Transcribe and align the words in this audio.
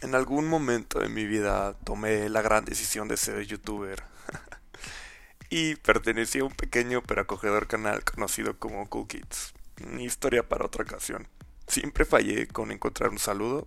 En 0.00 0.14
algún 0.14 0.46
momento 0.46 1.00
de 1.00 1.08
mi 1.08 1.26
vida 1.26 1.74
tomé 1.84 2.28
la 2.28 2.40
gran 2.40 2.64
decisión 2.64 3.08
de 3.08 3.16
ser 3.16 3.44
youtuber. 3.44 4.04
y 5.50 5.74
pertenecía 5.74 6.42
a 6.42 6.44
un 6.44 6.52
pequeño 6.52 7.02
pero 7.02 7.22
acogedor 7.22 7.66
canal 7.66 8.04
conocido 8.04 8.58
como 8.58 8.88
Cool 8.88 9.08
Kids. 9.08 9.54
Historia 9.98 10.48
para 10.48 10.66
otra 10.66 10.84
ocasión. 10.84 11.26
Siempre 11.66 12.04
fallé 12.04 12.46
con 12.46 12.70
encontrar 12.70 13.10
un 13.10 13.18
saludo 13.18 13.66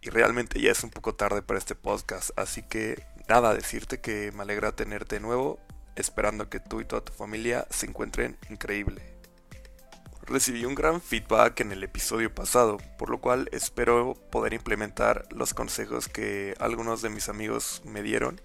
y 0.00 0.10
realmente 0.10 0.60
ya 0.60 0.72
es 0.72 0.82
un 0.82 0.90
poco 0.90 1.14
tarde 1.14 1.40
para 1.40 1.58
este 1.58 1.74
podcast, 1.74 2.30
así 2.36 2.62
que 2.62 3.06
nada, 3.28 3.54
decirte 3.54 4.00
que 4.00 4.32
me 4.32 4.42
alegra 4.42 4.72
tenerte 4.72 5.16
de 5.16 5.20
nuevo, 5.20 5.60
esperando 5.94 6.50
que 6.50 6.60
tú 6.60 6.80
y 6.80 6.84
toda 6.84 7.04
tu 7.04 7.12
familia 7.12 7.66
se 7.70 7.86
encuentren 7.86 8.36
increíble. 8.50 9.13
Recibí 10.26 10.64
un 10.64 10.74
gran 10.74 11.02
feedback 11.02 11.60
en 11.60 11.70
el 11.70 11.84
episodio 11.84 12.34
pasado, 12.34 12.78
por 12.98 13.10
lo 13.10 13.20
cual 13.20 13.50
espero 13.52 14.14
poder 14.30 14.54
implementar 14.54 15.26
los 15.30 15.52
consejos 15.52 16.08
que 16.08 16.54
algunos 16.58 17.02
de 17.02 17.10
mis 17.10 17.28
amigos 17.28 17.82
me 17.84 18.02
dieron, 18.02 18.40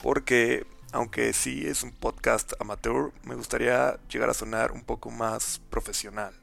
porque 0.00 0.64
aunque 0.92 1.32
sí 1.32 1.66
es 1.66 1.82
un 1.82 1.90
podcast 1.90 2.52
amateur, 2.60 3.12
me 3.24 3.34
gustaría 3.34 3.98
llegar 4.08 4.30
a 4.30 4.34
sonar 4.34 4.70
un 4.70 4.84
poco 4.84 5.10
más 5.10 5.60
profesional. 5.70 6.34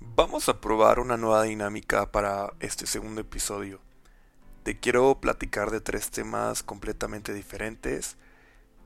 Vamos 0.00 0.48
a 0.48 0.60
probar 0.60 0.98
una 0.98 1.16
nueva 1.16 1.44
dinámica 1.44 2.10
para 2.10 2.54
este 2.58 2.86
segundo 2.86 3.20
episodio. 3.20 3.80
Te 4.64 4.80
quiero 4.80 5.20
platicar 5.20 5.70
de 5.70 5.80
tres 5.80 6.10
temas 6.10 6.64
completamente 6.64 7.32
diferentes 7.32 8.16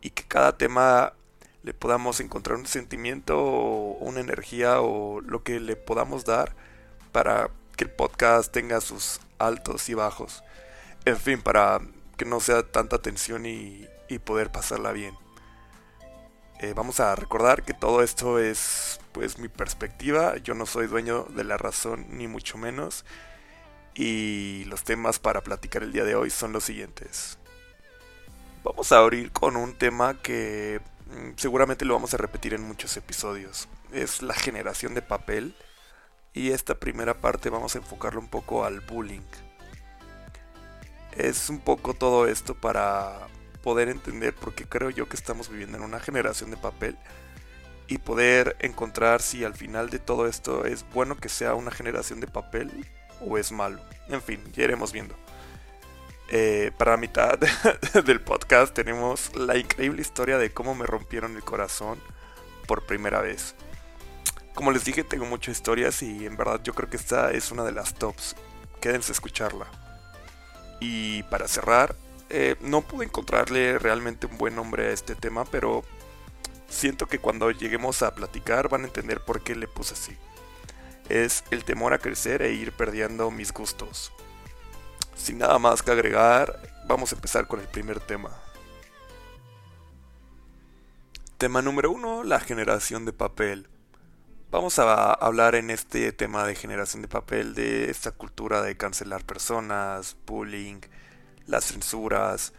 y 0.02 0.10
que 0.10 0.24
cada 0.24 0.58
tema 0.58 1.14
le 1.62 1.74
podamos 1.74 2.20
encontrar 2.20 2.58
un 2.58 2.66
sentimiento 2.66 3.38
o 3.38 3.98
una 3.98 4.20
energía 4.20 4.80
o 4.80 5.20
lo 5.20 5.42
que 5.42 5.60
le 5.60 5.76
podamos 5.76 6.24
dar 6.24 6.54
para 7.12 7.50
que 7.76 7.84
el 7.84 7.90
podcast 7.90 8.52
tenga 8.52 8.80
sus 8.80 9.20
altos 9.38 9.88
y 9.88 9.94
bajos. 9.94 10.42
En 11.04 11.16
fin, 11.16 11.40
para 11.40 11.80
que 12.16 12.24
no 12.24 12.40
sea 12.40 12.62
tanta 12.62 13.00
tensión 13.00 13.46
y, 13.46 13.88
poder 14.24 14.50
pasarla 14.50 14.90
bien. 14.90 15.14
Eh, 16.58 16.74
vamos 16.74 16.98
a 16.98 17.14
recordar 17.14 17.62
que 17.62 17.72
todo 17.72 18.02
esto 18.02 18.40
es 18.40 19.00
pues 19.12 19.38
mi 19.38 19.48
perspectiva. 19.48 20.36
Yo 20.38 20.54
no 20.54 20.66
soy 20.66 20.88
dueño 20.88 21.26
de 21.30 21.44
la 21.44 21.56
razón 21.56 22.06
ni 22.10 22.26
mucho 22.26 22.58
menos. 22.58 23.04
Y 23.94 24.64
los 24.64 24.82
temas 24.82 25.20
para 25.20 25.42
platicar 25.42 25.84
el 25.84 25.92
día 25.92 26.04
de 26.04 26.16
hoy 26.16 26.28
son 26.28 26.52
los 26.52 26.64
siguientes. 26.64 27.38
Vamos 28.64 28.90
a 28.90 28.98
abrir 28.98 29.30
con 29.30 29.56
un 29.56 29.74
tema 29.74 30.20
que 30.20 30.80
seguramente 31.36 31.84
lo 31.84 31.94
vamos 31.94 32.14
a 32.14 32.16
repetir 32.16 32.54
en 32.54 32.62
muchos 32.62 32.96
episodios. 32.96 33.68
Es 33.92 34.22
la 34.22 34.34
generación 34.34 34.94
de 34.94 35.02
papel. 35.02 35.54
Y 36.32 36.50
esta 36.50 36.76
primera 36.76 37.14
parte 37.14 37.50
vamos 37.50 37.74
a 37.74 37.78
enfocarlo 37.78 38.20
un 38.20 38.28
poco 38.28 38.64
al 38.64 38.80
bullying. 38.80 39.20
Es 41.16 41.50
un 41.50 41.58
poco 41.58 41.94
todo 41.94 42.28
esto 42.28 42.54
para 42.54 43.26
poder 43.62 43.88
entender 43.88 44.34
por 44.34 44.54
qué 44.54 44.64
creo 44.64 44.90
yo 44.90 45.08
que 45.08 45.16
estamos 45.16 45.48
viviendo 45.48 45.76
en 45.76 45.82
una 45.82 45.98
generación 45.98 46.50
de 46.50 46.56
papel 46.56 46.96
y 47.88 47.98
poder 47.98 48.56
encontrar 48.60 49.20
si 49.20 49.44
al 49.44 49.54
final 49.54 49.90
de 49.90 49.98
todo 49.98 50.28
esto 50.28 50.64
es 50.64 50.88
bueno 50.94 51.16
que 51.16 51.28
sea 51.28 51.54
una 51.54 51.72
generación 51.72 52.20
de 52.20 52.28
papel 52.28 52.70
o 53.20 53.36
es 53.36 53.50
malo. 53.50 53.82
En 54.08 54.22
fin, 54.22 54.40
ya 54.52 54.64
iremos 54.64 54.92
viendo. 54.92 55.16
Eh, 56.32 56.70
para 56.78 56.96
mitad 56.96 57.40
del 58.04 58.20
podcast 58.20 58.72
tenemos 58.72 59.34
la 59.34 59.58
increíble 59.58 60.00
historia 60.00 60.38
de 60.38 60.52
cómo 60.52 60.76
me 60.76 60.86
rompieron 60.86 61.34
el 61.34 61.42
corazón 61.42 62.00
por 62.68 62.86
primera 62.86 63.20
vez. 63.20 63.56
Como 64.54 64.70
les 64.70 64.84
dije, 64.84 65.02
tengo 65.02 65.26
muchas 65.26 65.56
historias 65.56 66.02
y 66.02 66.26
en 66.26 66.36
verdad 66.36 66.60
yo 66.62 66.72
creo 66.72 66.88
que 66.88 66.96
esta 66.96 67.32
es 67.32 67.50
una 67.50 67.64
de 67.64 67.72
las 67.72 67.94
tops. 67.94 68.36
Quédense 68.80 69.10
a 69.10 69.14
escucharla. 69.14 69.66
Y 70.78 71.24
para 71.24 71.48
cerrar, 71.48 71.96
eh, 72.28 72.54
no 72.60 72.82
pude 72.82 73.06
encontrarle 73.06 73.80
realmente 73.80 74.26
un 74.26 74.38
buen 74.38 74.54
nombre 74.54 74.86
a 74.86 74.90
este 74.90 75.16
tema, 75.16 75.44
pero 75.44 75.82
siento 76.68 77.06
que 77.06 77.18
cuando 77.18 77.50
lleguemos 77.50 78.02
a 78.02 78.14
platicar 78.14 78.68
van 78.68 78.82
a 78.82 78.86
entender 78.86 79.20
por 79.20 79.42
qué 79.42 79.56
le 79.56 79.66
puse 79.66 79.94
así. 79.94 80.16
Es 81.08 81.42
el 81.50 81.64
temor 81.64 81.92
a 81.92 81.98
crecer 81.98 82.42
e 82.42 82.52
ir 82.52 82.70
perdiendo 82.70 83.32
mis 83.32 83.52
gustos. 83.52 84.12
Sin 85.14 85.38
nada 85.38 85.58
más 85.58 85.82
que 85.82 85.90
agregar, 85.90 86.60
vamos 86.86 87.12
a 87.12 87.14
empezar 87.14 87.46
con 87.46 87.60
el 87.60 87.68
primer 87.68 88.00
tema. 88.00 88.30
Tema 91.38 91.62
número 91.62 91.90
uno, 91.90 92.22
la 92.22 92.40
generación 92.40 93.04
de 93.04 93.12
papel. 93.12 93.68
Vamos 94.50 94.78
a 94.78 95.12
hablar 95.12 95.54
en 95.54 95.70
este 95.70 96.12
tema 96.12 96.44
de 96.44 96.54
generación 96.54 97.02
de 97.02 97.08
papel 97.08 97.54
de 97.54 97.88
esta 97.88 98.10
cultura 98.10 98.62
de 98.62 98.76
cancelar 98.76 99.24
personas, 99.24 100.16
bullying, 100.26 100.80
las 101.46 101.66
censuras, 101.66 102.52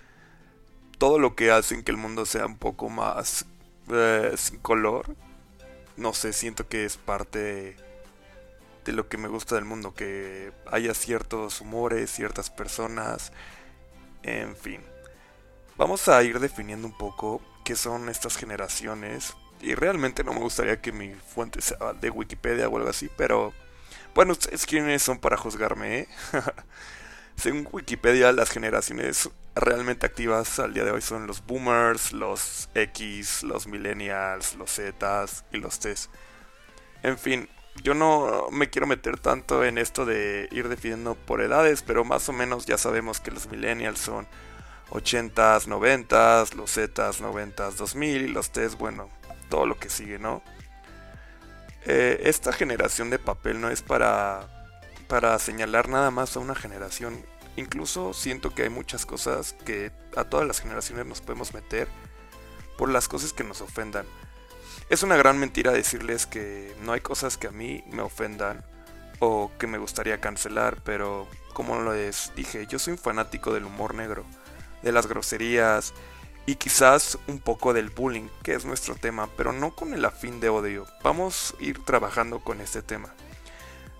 todo 0.98 1.20
lo 1.20 1.36
que 1.36 1.52
hacen 1.52 1.84
que 1.84 1.92
el 1.92 1.98
mundo 1.98 2.26
sea 2.26 2.46
un 2.46 2.58
poco 2.58 2.90
más 2.90 3.46
eh, 3.90 4.34
sin 4.38 4.60
color. 4.60 5.16
No 5.98 6.14
sé, 6.14 6.32
siento 6.32 6.68
que 6.68 6.86
es 6.86 6.98
parte 6.98 7.40
de 7.40 7.91
lo 8.86 9.08
que 9.08 9.18
me 9.18 9.28
gusta 9.28 9.56
del 9.56 9.66
mundo, 9.66 9.94
que 9.94 10.52
haya 10.72 10.94
ciertos 10.94 11.62
humores, 11.62 12.12
ciertas 12.12 12.50
personas, 12.50 13.32
en 14.24 14.56
fin. 14.56 14.82
Vamos 15.78 16.08
a 16.08 16.22
ir 16.24 16.40
definiendo 16.40 16.88
un 16.88 16.98
poco 16.98 17.42
qué 17.64 17.76
son 17.76 18.10
estas 18.10 18.38
generaciones. 18.38 19.34
Y 19.62 19.76
realmente 19.76 20.24
no 20.24 20.34
me 20.34 20.40
gustaría 20.40 20.82
que 20.82 20.92
mi 20.92 21.14
fuente 21.14 21.62
sea 21.62 21.94
de 21.94 22.10
Wikipedia 22.10 22.68
o 22.68 22.78
algo 22.78 22.90
así, 22.90 23.10
pero 23.16 23.54
bueno, 24.16 24.34
ustedes 24.34 24.66
quiénes 24.66 25.04
son 25.04 25.20
para 25.20 25.38
juzgarme, 25.38 26.00
¿eh? 26.00 26.08
Según 27.36 27.68
Wikipedia, 27.72 28.32
las 28.32 28.50
generaciones 28.50 29.30
realmente 29.56 30.06
activas 30.06 30.60
al 30.60 30.74
día 30.74 30.84
de 30.84 30.92
hoy 30.92 31.02
son 31.02 31.28
los 31.28 31.46
boomers, 31.46 32.12
los 32.12 32.70
X, 32.74 33.44
los 33.44 33.68
millennials, 33.68 34.56
los 34.56 34.72
Z 34.72 35.26
y 35.52 35.58
los 35.58 35.80
T. 35.80 35.96
En 37.04 37.18
fin, 37.18 37.50
yo 37.84 37.94
no 37.94 38.50
me 38.52 38.70
quiero 38.70 38.88
meter 38.88 39.20
tanto 39.20 39.64
en 39.64 39.78
esto 39.78 40.06
de 40.06 40.48
ir 40.52 40.70
definiendo 40.70 41.16
por 41.16 41.42
edades, 41.42 41.82
pero 41.82 42.04
más 42.04 42.28
o 42.30 42.34
menos 42.34 42.66
ya 42.66 42.78
sabemos 42.78 43.20
que 43.20 43.32
los 43.32 43.48
millennials 43.48 44.00
son 44.00 44.28
80s, 44.92 45.68
90s, 45.68 46.54
los 46.56 46.74
Zetas 46.74 47.22
90s, 47.22 47.74
2000 47.74 48.22
y 48.22 48.28
los 48.28 48.52
T's, 48.52 48.78
bueno, 48.78 49.10
todo 49.50 49.66
lo 49.66 49.78
que 49.80 49.90
sigue, 49.90 50.20
¿no? 50.20 50.44
Eh, 51.86 52.22
esta 52.26 52.54
generación 52.54 53.10
de 53.10 53.18
papel 53.18 53.60
no 53.60 53.70
es 53.70 53.82
para, 53.82 54.48
para 55.08 55.38
señalar 55.40 55.90
nada 55.90 56.12
más 56.12 56.36
a 56.36 56.40
una 56.40 56.56
generación. 56.56 57.26
Incluso 57.56 58.14
siento 58.14 58.54
que 58.54 58.64
hay 58.64 58.70
muchas 58.70 59.06
cosas 59.06 59.54
que 59.66 59.92
a 60.16 60.24
todas 60.26 60.48
las 60.48 60.62
generaciones 60.62 61.06
nos 61.06 61.22
podemos 61.22 61.54
meter 61.54 61.88
por 62.78 62.90
las 62.90 63.08
cosas 63.08 63.34
que 63.34 63.44
nos 63.44 63.62
ofendan. 63.62 64.06
Es 64.92 65.04
una 65.04 65.16
gran 65.16 65.40
mentira 65.40 65.72
decirles 65.72 66.26
que 66.26 66.76
no 66.82 66.92
hay 66.92 67.00
cosas 67.00 67.38
que 67.38 67.48
a 67.48 67.52
mí 67.52 67.82
me 67.90 68.02
ofendan 68.02 68.62
o 69.20 69.50
que 69.58 69.66
me 69.66 69.78
gustaría 69.78 70.20
cancelar, 70.20 70.82
pero 70.84 71.30
como 71.54 71.82
les 71.94 72.34
dije, 72.36 72.68
yo 72.68 72.78
soy 72.78 72.92
un 72.92 73.00
fanático 73.00 73.54
del 73.54 73.64
humor 73.64 73.96
negro, 73.96 74.26
de 74.82 74.92
las 74.92 75.08
groserías 75.08 75.94
y 76.46 76.56
quizás 76.56 77.18
un 77.28 77.40
poco 77.40 77.72
del 77.72 77.90
bullying, 77.90 78.28
que 78.44 78.54
es 78.54 78.66
nuestro 78.66 78.96
tema, 78.96 79.30
pero 79.38 79.54
no 79.54 79.74
con 79.74 79.94
el 79.94 80.04
afín 80.04 80.42
de 80.42 80.50
odio. 80.50 80.86
Vamos 81.04 81.56
a 81.58 81.64
ir 81.64 81.86
trabajando 81.86 82.40
con 82.40 82.60
este 82.60 82.82
tema. 82.82 83.14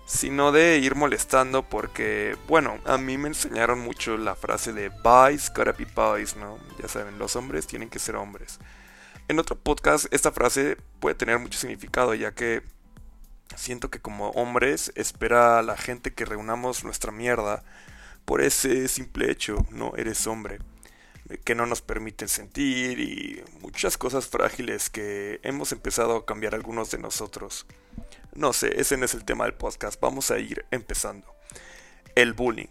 Sino 0.04 0.52
de 0.52 0.76
ir 0.76 0.94
molestando 0.94 1.62
porque, 1.62 2.36
bueno, 2.48 2.76
a 2.84 2.98
mí 2.98 3.16
me 3.16 3.28
enseñaron 3.28 3.78
mucho 3.78 4.18
la 4.18 4.34
frase 4.34 4.74
de 4.74 4.90
boys 4.90 5.50
gotta 5.56 5.72
be 5.72 5.86
boys, 5.86 6.36
¿no? 6.36 6.58
Ya 6.78 6.86
saben, 6.86 7.18
los 7.18 7.34
hombres 7.34 7.66
tienen 7.66 7.88
que 7.88 7.98
ser 7.98 8.16
hombres. 8.16 8.58
En 9.28 9.38
otro 9.38 9.56
podcast 9.56 10.06
esta 10.12 10.32
frase 10.32 10.76
puede 11.00 11.14
tener 11.14 11.38
mucho 11.38 11.58
significado 11.58 12.14
ya 12.14 12.32
que 12.32 12.62
siento 13.56 13.90
que 13.90 14.00
como 14.00 14.30
hombres 14.30 14.92
espera 14.94 15.58
a 15.58 15.62
la 15.62 15.76
gente 15.76 16.12
que 16.12 16.24
reunamos 16.24 16.84
nuestra 16.84 17.12
mierda 17.12 17.62
por 18.24 18.40
ese 18.40 18.88
simple 18.88 19.30
hecho, 19.30 19.66
no 19.70 19.94
eres 19.96 20.26
hombre, 20.26 20.58
que 21.44 21.54
no 21.54 21.66
nos 21.66 21.82
permiten 21.82 22.28
sentir 22.28 23.00
y 23.00 23.42
muchas 23.60 23.98
cosas 23.98 24.28
frágiles 24.28 24.90
que 24.90 25.40
hemos 25.42 25.72
empezado 25.72 26.16
a 26.16 26.26
cambiar 26.26 26.54
algunos 26.54 26.90
de 26.90 26.98
nosotros. 26.98 27.66
No 28.34 28.52
sé, 28.52 28.80
ese 28.80 28.96
no 28.96 29.04
es 29.04 29.14
el 29.14 29.24
tema 29.24 29.44
del 29.44 29.54
podcast, 29.54 30.00
vamos 30.00 30.30
a 30.30 30.38
ir 30.38 30.64
empezando. 30.70 31.26
El 32.14 32.32
bullying. 32.32 32.68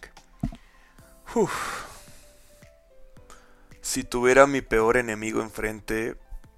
Si 3.81 4.03
tuviera 4.03 4.47
mi 4.47 4.61
peor 4.61 4.97
enemigo 4.97 5.41
enfrente, 5.41 6.15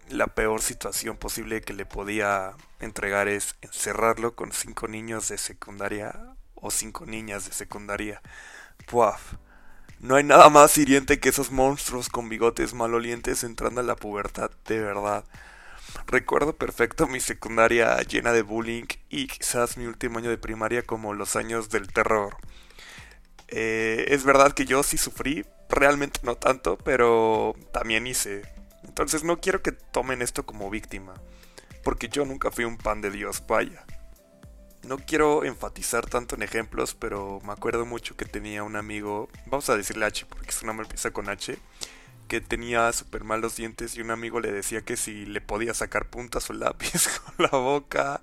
la 0.10 0.28
peor 0.28 0.62
situación 0.62 1.18
posible 1.18 1.62
que 1.62 1.74
le 1.74 1.86
podía 1.86 2.54
entregar 2.80 3.28
es 3.28 3.56
encerrarlo 3.62 4.36
con 4.36 4.52
cinco 4.52 4.88
niños 4.88 5.30
de 5.30 5.38
secundaria 5.38 6.36
o 6.56 6.72
cinco 6.72 7.06
niñas 7.06 7.46
de 7.46 7.54
secundaria. 7.54 8.22
Puaf. 8.88 9.36
No 10.00 10.16
hay 10.16 10.24
nada 10.24 10.50
más 10.50 10.78
hiriente 10.78 11.20
que 11.20 11.30
esos 11.30 11.52
monstruos 11.52 12.10
con 12.10 12.28
bigotes 12.28 12.74
malolientes 12.74 13.44
entrando 13.44 13.80
a 13.80 13.86
la 13.86 13.96
pubertad, 13.96 14.52
de 14.68 14.80
verdad. 14.82 15.24
Recuerdo 16.08 16.58
perfecto 16.58 17.08
mi 17.08 17.20
secundaria 17.20 17.98
llena 18.02 18.34
de 18.34 18.42
bullying 18.42 18.86
y 19.10 19.28
quizás 19.28 19.78
mi 19.78 19.86
último 19.86 20.20
año 20.20 20.30
de 20.30 20.38
primaria 20.38 20.84
como 20.84 21.14
los 21.14 21.36
años 21.36 21.70
del 21.70 21.88
terror. 21.88 22.36
Eh, 23.48 24.06
es 24.10 24.24
verdad 24.24 24.54
que 24.54 24.66
yo 24.66 24.84
sí 24.84 24.98
sufrí, 24.98 25.46
realmente 25.70 26.20
no 26.24 26.36
tanto, 26.36 26.78
pero 26.78 27.56
también 27.72 28.08
hice. 28.08 28.42
Entonces 28.94 29.24
no 29.24 29.42
quiero 29.42 29.64
que 29.64 29.72
tomen 29.72 30.22
esto 30.22 30.46
como 30.46 30.70
víctima, 30.70 31.16
porque 31.84 32.10
yo 32.10 32.26
nunca 32.26 32.52
fui 32.52 32.64
un 32.64 32.78
pan 32.78 33.02
de 33.02 33.10
Dios, 33.10 33.44
vaya. 33.48 33.84
No 34.84 35.00
quiero 35.00 35.44
enfatizar 35.46 36.06
tanto 36.06 36.36
en 36.36 36.44
ejemplos, 36.44 36.94
pero 36.94 37.40
me 37.44 37.54
acuerdo 37.54 37.88
mucho 37.88 38.16
que 38.16 38.26
tenía 38.26 38.62
un 38.62 38.76
amigo, 38.76 39.30
vamos 39.48 39.68
a 39.72 39.78
decirle 39.78 40.06
H 40.06 40.28
porque 40.28 40.52
su 40.52 40.68
nombre 40.68 40.86
empieza 40.86 41.10
con 41.10 41.28
H, 41.28 41.58
que 42.28 42.40
tenía 42.40 42.94
súper 42.94 43.24
malos 43.24 43.56
dientes 43.56 43.98
y 43.98 44.02
un 44.02 44.12
amigo 44.12 44.40
le 44.40 44.52
decía 44.52 44.84
que 44.84 44.96
si 44.96 45.26
le 45.26 45.42
podía 45.42 45.74
sacar 45.74 46.12
puntas 46.12 46.48
o 46.52 46.54
lápiz 46.54 47.08
con 47.26 47.48
la 47.52 47.58
boca. 47.58 48.22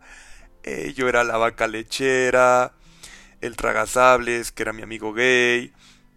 Eh, 0.62 0.92
yo 0.94 1.08
era 1.08 1.24
la 1.24 1.36
vaca 1.36 1.66
lechera, 1.66 2.74
el 3.40 3.56
tragasables, 3.56 4.52
que 4.52 4.62
era 4.62 4.72
mi 4.72 4.82
amigo 4.82 5.12
gay. 5.12 5.72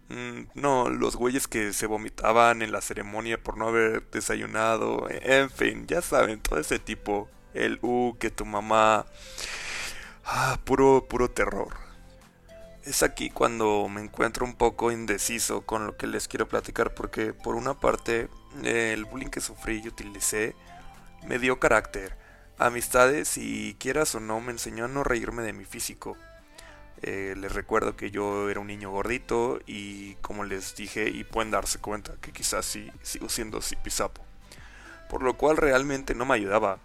Mm, 0.10 0.44
no, 0.56 0.90
los 0.90 1.16
güeyes 1.16 1.48
que 1.48 1.74
se 1.74 1.88
vomitaban 1.88 2.62
en 2.62 2.72
la 2.72 2.82
ceremonia 2.82 3.42
por 3.42 3.58
no 3.58 3.68
haber 3.68 4.10
desayunado. 4.12 5.08
En 5.10 5.50
fin, 5.50 5.88
ya 5.88 6.02
saben, 6.02 6.42
todo 6.42 6.60
ese 6.60 6.80
tipo. 6.80 7.30
El 7.54 7.80
U, 7.84 8.18
que 8.20 8.32
tu 8.32 8.46
mamá 8.46 9.06
Ah, 10.26 10.58
puro, 10.64 11.06
puro 11.08 11.30
terror. 11.30 11.76
Es 12.84 13.04
aquí 13.04 13.30
cuando 13.30 13.88
me 13.90 14.02
encuentro 14.02 14.46
un 14.46 14.56
poco 14.56 14.92
indeciso 14.92 15.62
con 15.62 15.86
lo 15.86 15.98
que 15.98 16.08
les 16.08 16.28
quiero 16.28 16.48
platicar 16.48 16.94
porque 16.94 17.34
por 17.34 17.56
una 17.56 17.80
parte 17.80 18.30
el 18.64 19.06
bullying 19.06 19.30
que 19.30 19.42
sufrí 19.42 19.82
y 19.84 19.88
utilicé 19.88 20.56
me 21.28 21.40
dio 21.40 21.60
carácter, 21.60 22.18
amistades 22.58 23.38
y 23.38 23.76
quieras 23.80 24.16
o 24.16 24.20
no 24.20 24.40
me 24.42 24.52
enseñó 24.52 24.86
a 24.86 24.90
no 24.90 25.04
reírme 25.04 25.44
de 25.44 25.54
mi 25.54 25.66
físico. 25.66 26.18
Eh, 27.06 27.36
les 27.38 27.52
recuerdo 27.52 27.98
que 27.98 28.12
yo 28.12 28.50
era 28.50 28.62
un 28.62 28.68
niño 28.68 28.90
gordito 28.90 29.60
y 29.68 30.16
como 30.16 30.46
les 30.46 30.74
dije 30.74 31.10
y 31.10 31.26
pueden 31.26 31.52
darse 31.52 31.80
cuenta 31.80 32.14
que 32.22 32.32
quizás 32.32 32.66
sí 32.66 32.90
sigo 33.02 33.28
siendo 33.28 33.62
zipizapo. 33.62 34.24
Por 35.10 35.22
lo 35.22 35.36
cual 35.36 35.58
realmente 35.58 36.16
no 36.16 36.26
me 36.26 36.36
ayudaba. 36.36 36.80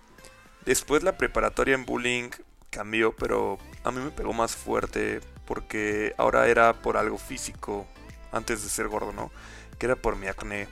Después 0.67 1.05
la 1.05 1.17
preparatoria 1.17 1.77
en 1.77 1.85
bullying 1.85 2.31
cambió, 2.71 3.15
pero 3.15 3.59
a 3.85 3.93
mí 3.93 4.01
me 4.01 4.11
pegó 4.11 4.33
más 4.33 4.57
fuerte 4.57 5.21
porque 5.47 6.15
ahora 6.19 6.49
era 6.49 6.75
por 6.75 6.97
algo 6.97 7.17
físico, 7.17 7.87
antes 8.33 8.65
de 8.65 8.69
ser 8.69 8.89
gordo, 8.89 9.13
¿no? 9.13 9.31
Que 9.79 9.87
era 9.87 9.95
por 9.95 10.17
mi 10.17 10.27
acné. 10.27 10.67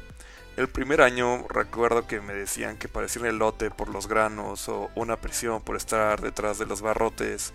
El 0.56 0.68
primer 0.68 1.02
año 1.02 1.46
recuerdo 1.48 2.06
que 2.08 2.20
me 2.20 2.34
decían 2.34 2.78
que 2.78 2.88
parecía 2.88 3.22
un 3.22 3.28
elote 3.28 3.70
por 3.70 3.90
los 3.90 4.08
granos 4.08 4.68
o 4.68 4.90
una 4.96 5.18
presión 5.18 5.62
por 5.62 5.76
estar 5.76 6.20
detrás 6.20 6.58
de 6.58 6.66
los 6.66 6.82
barrotes. 6.82 7.52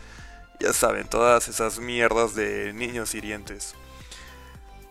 Ya 0.62 0.74
saben, 0.74 1.08
todas 1.08 1.48
esas 1.48 1.80
mierdas 1.80 2.36
de 2.36 2.72
niños 2.72 3.16
hirientes. 3.16 3.74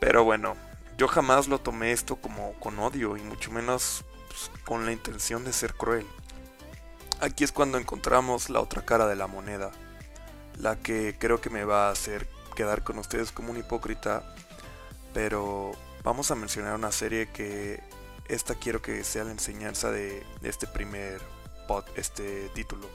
Pero 0.00 0.24
bueno, 0.24 0.56
yo 0.98 1.06
jamás 1.06 1.46
lo 1.46 1.60
tomé 1.60 1.92
esto 1.92 2.16
como 2.16 2.54
con 2.54 2.80
odio 2.80 3.16
y 3.16 3.20
mucho 3.20 3.52
menos 3.52 4.04
pues, 4.26 4.50
con 4.64 4.84
la 4.84 4.90
intención 4.90 5.44
de 5.44 5.52
ser 5.52 5.74
cruel. 5.74 6.04
Aquí 7.20 7.44
es 7.44 7.52
cuando 7.52 7.78
encontramos 7.78 8.50
la 8.50 8.58
otra 8.60 8.84
cara 8.84 9.06
de 9.06 9.14
la 9.14 9.28
moneda, 9.28 9.70
la 10.58 10.74
que 10.74 11.16
creo 11.16 11.40
que 11.40 11.50
me 11.50 11.62
va 11.62 11.86
a 11.86 11.92
hacer 11.92 12.26
quedar 12.56 12.82
con 12.82 12.98
ustedes 12.98 13.30
como 13.30 13.52
un 13.52 13.58
hipócrita, 13.58 14.34
pero 15.14 15.70
vamos 16.02 16.32
a 16.32 16.34
mencionar 16.34 16.74
una 16.74 16.90
serie 16.90 17.28
que 17.28 17.80
esta 18.26 18.56
quiero 18.56 18.82
que 18.82 19.04
sea 19.04 19.22
la 19.22 19.30
enseñanza 19.30 19.92
de, 19.92 20.26
este 20.42 20.66
primer 20.66 21.20
pod, 21.68 21.84
este 21.94 22.48
título. 22.54 22.88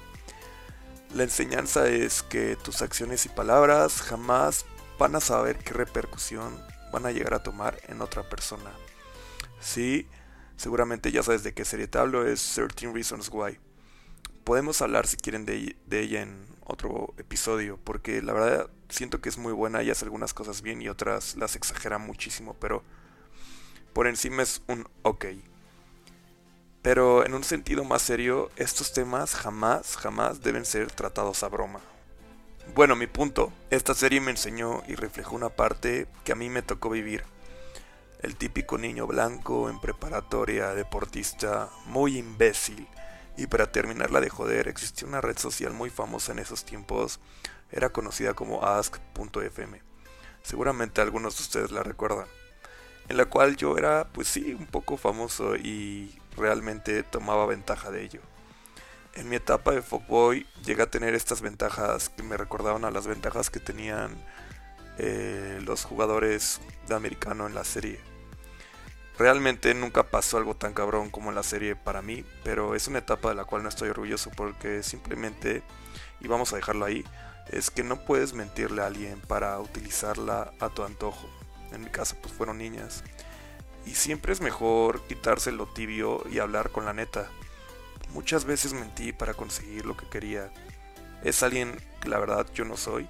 La 1.14 1.24
enseñanza 1.24 1.88
es 1.88 2.24
que 2.24 2.56
tus 2.58 2.82
acciones 2.82 3.26
y 3.26 3.30
palabras 3.30 4.02
jamás 4.02 4.66
van 5.00 5.16
a 5.16 5.22
saber 5.22 5.58
qué 5.58 5.74
repercusión 5.74 6.60
van 6.92 7.06
a 7.06 7.12
llegar 7.12 7.34
a 7.34 7.44
tomar 7.44 7.78
en 7.88 8.02
otra 8.02 8.24
persona. 8.24 8.72
Sí, 9.60 10.08
seguramente 10.58 11.12
ya 11.12 11.24
sabes 11.24 11.44
de 11.44 11.54
qué 11.54 11.66
serie 11.66 11.88
te 11.88 11.98
hablo, 11.98 12.28
es 12.28 12.54
13 12.56 12.92
Reasons 12.94 13.30
Why 13.32 13.60
podemos 14.46 14.82
hablar 14.82 15.08
si 15.08 15.18
quieren 15.18 15.46
de, 15.46 15.76
ella 15.92 16.22
en 16.22 16.46
otro 16.64 17.14
episodio, 17.18 17.78
porque 17.84 18.22
la 18.22 18.32
verdad 18.32 18.70
siento 18.88 19.20
que 19.20 19.28
es 19.28 19.38
muy 19.38 19.52
buena 19.52 19.84
y 19.84 19.90
hace 19.90 20.06
algunas 20.06 20.34
cosas 20.34 20.62
bien 20.62 20.82
y 20.82 20.88
otras 20.88 21.36
las 21.36 21.58
exagera 21.58 21.98
muchísimo, 21.98 22.56
pero 22.62 22.84
por 23.92 24.08
encima 24.08 24.44
es 24.44 24.62
un 24.68 24.88
ok. 25.02 25.26
Pero 26.86 27.26
en 27.26 27.34
un 27.34 27.44
sentido 27.44 27.84
más 27.84 28.04
serio, 28.04 28.52
estos 28.58 28.94
temas 28.94 29.34
jamás, 29.34 29.98
jamás 29.98 30.44
deben 30.44 30.66
ser 30.66 30.92
tratados 30.92 31.42
a 31.42 31.48
broma. 31.48 31.80
Bueno, 32.76 32.96
mi 32.96 33.08
punto, 33.08 33.52
esta 33.72 33.96
serie 33.96 34.22
me 34.22 34.30
enseñó 34.30 34.84
y 34.88 34.94
reflejó 34.94 35.36
una 35.36 35.50
parte 35.50 36.06
que 36.24 36.34
a 36.34 36.36
mí 36.36 36.48
me 36.48 36.62
tocó 36.62 36.92
vivir. 36.92 37.24
El 38.22 38.36
típico 38.36 38.78
niño 38.78 39.08
blanco 39.08 39.68
en 39.68 39.82
preparatoria, 39.82 40.76
deportista, 40.76 41.72
muy 41.88 42.20
imbécil, 42.20 42.88
y 43.36 43.48
para 43.48 43.72
terminarla 43.72 44.22
de 44.22 44.30
joder, 44.30 44.68
existía 44.68 45.08
una 45.08 45.22
red 45.22 45.40
social 45.40 45.74
muy 45.74 45.90
famosa 45.90 46.34
en 46.34 46.38
esos 46.38 46.66
tiempos, 46.66 47.20
era 47.72 47.90
conocida 47.90 48.36
como 48.36 48.64
ask.fm. 48.64 49.82
Seguramente 50.44 51.02
algunos 51.02 51.36
de 51.36 51.42
ustedes 51.42 51.72
la 51.72 51.82
recuerdan. 51.82 52.28
En 53.08 53.18
la 53.18 53.26
cual 53.26 53.56
yo 53.56 53.78
era, 53.78 54.08
pues 54.12 54.28
sí, 54.28 54.56
un 54.58 54.66
poco 54.66 54.98
famoso 54.98 55.56
y 55.56 56.20
realmente 56.36 57.04
tomaba 57.04 57.46
ventaja 57.46 57.92
de 57.92 58.04
ello. 58.04 58.22
En 59.14 59.30
mi 59.30 59.38
etapa 59.38 59.72
de 59.72 59.82
fuckboy 59.82 60.46
llegué 60.66 60.84
a 60.84 60.92
tener 60.92 61.16
estas 61.16 61.42
ventajas 61.42 62.10
que 62.10 62.24
me 62.24 62.36
recordaban 62.36 62.84
a 62.84 62.92
las 62.92 63.08
ventajas 63.08 63.50
que 63.50 63.60
tenían 63.60 64.16
eh, 64.98 65.60
los 65.64 65.86
jugadores 65.86 66.60
de 66.88 66.96
americano 66.96 67.48
en 67.48 67.56
la 67.56 67.64
serie. 67.64 68.00
Realmente 69.18 69.74
nunca 69.74 70.04
pasó 70.04 70.38
algo 70.38 70.56
tan 70.56 70.74
cabrón 70.74 71.10
como 71.10 71.30
en 71.30 71.36
la 71.36 71.44
serie 71.44 71.78
para 71.78 72.02
mí, 72.02 72.26
pero 72.44 72.76
es 72.76 72.88
una 72.90 73.00
etapa 73.00 73.30
de 73.30 73.36
la 73.36 73.46
cual 73.46 73.64
no 73.64 73.70
estoy 73.70 73.88
orgulloso 73.90 74.30
porque 74.36 74.84
simplemente, 74.84 75.64
y 76.20 76.28
vamos 76.28 76.52
a 76.52 76.58
dejarlo 76.58 76.84
ahí, 76.84 77.06
es 77.48 77.72
que 77.72 77.84
no 77.84 78.04
puedes 78.04 78.34
mentirle 78.34 78.82
a 78.82 78.88
alguien 78.88 79.22
para 79.22 79.58
utilizarla 79.60 80.52
a 80.60 80.70
tu 80.70 80.84
antojo. 80.84 81.30
En 81.76 81.84
mi 81.84 81.90
caso 81.90 82.16
pues 82.22 82.34
fueron 82.34 82.58
niñas. 82.58 83.04
Y 83.86 83.96
siempre 83.96 84.34
es 84.34 84.42
mejor 84.42 85.02
quitarse 85.04 85.52
lo 85.52 85.68
tibio 85.68 86.24
y 86.30 86.40
hablar 86.40 86.72
con 86.72 86.86
la 86.86 86.94
neta. 86.94 87.30
Muchas 88.14 88.46
veces 88.46 88.74
mentí 88.74 89.14
para 89.14 89.34
conseguir 89.34 89.86
lo 89.86 89.96
que 89.96 90.10
quería. 90.10 90.52
Es 91.24 91.44
alguien 91.44 91.76
que 92.02 92.10
la 92.10 92.18
verdad 92.18 92.48
yo 92.54 92.66
no 92.66 92.78
soy. 92.78 93.08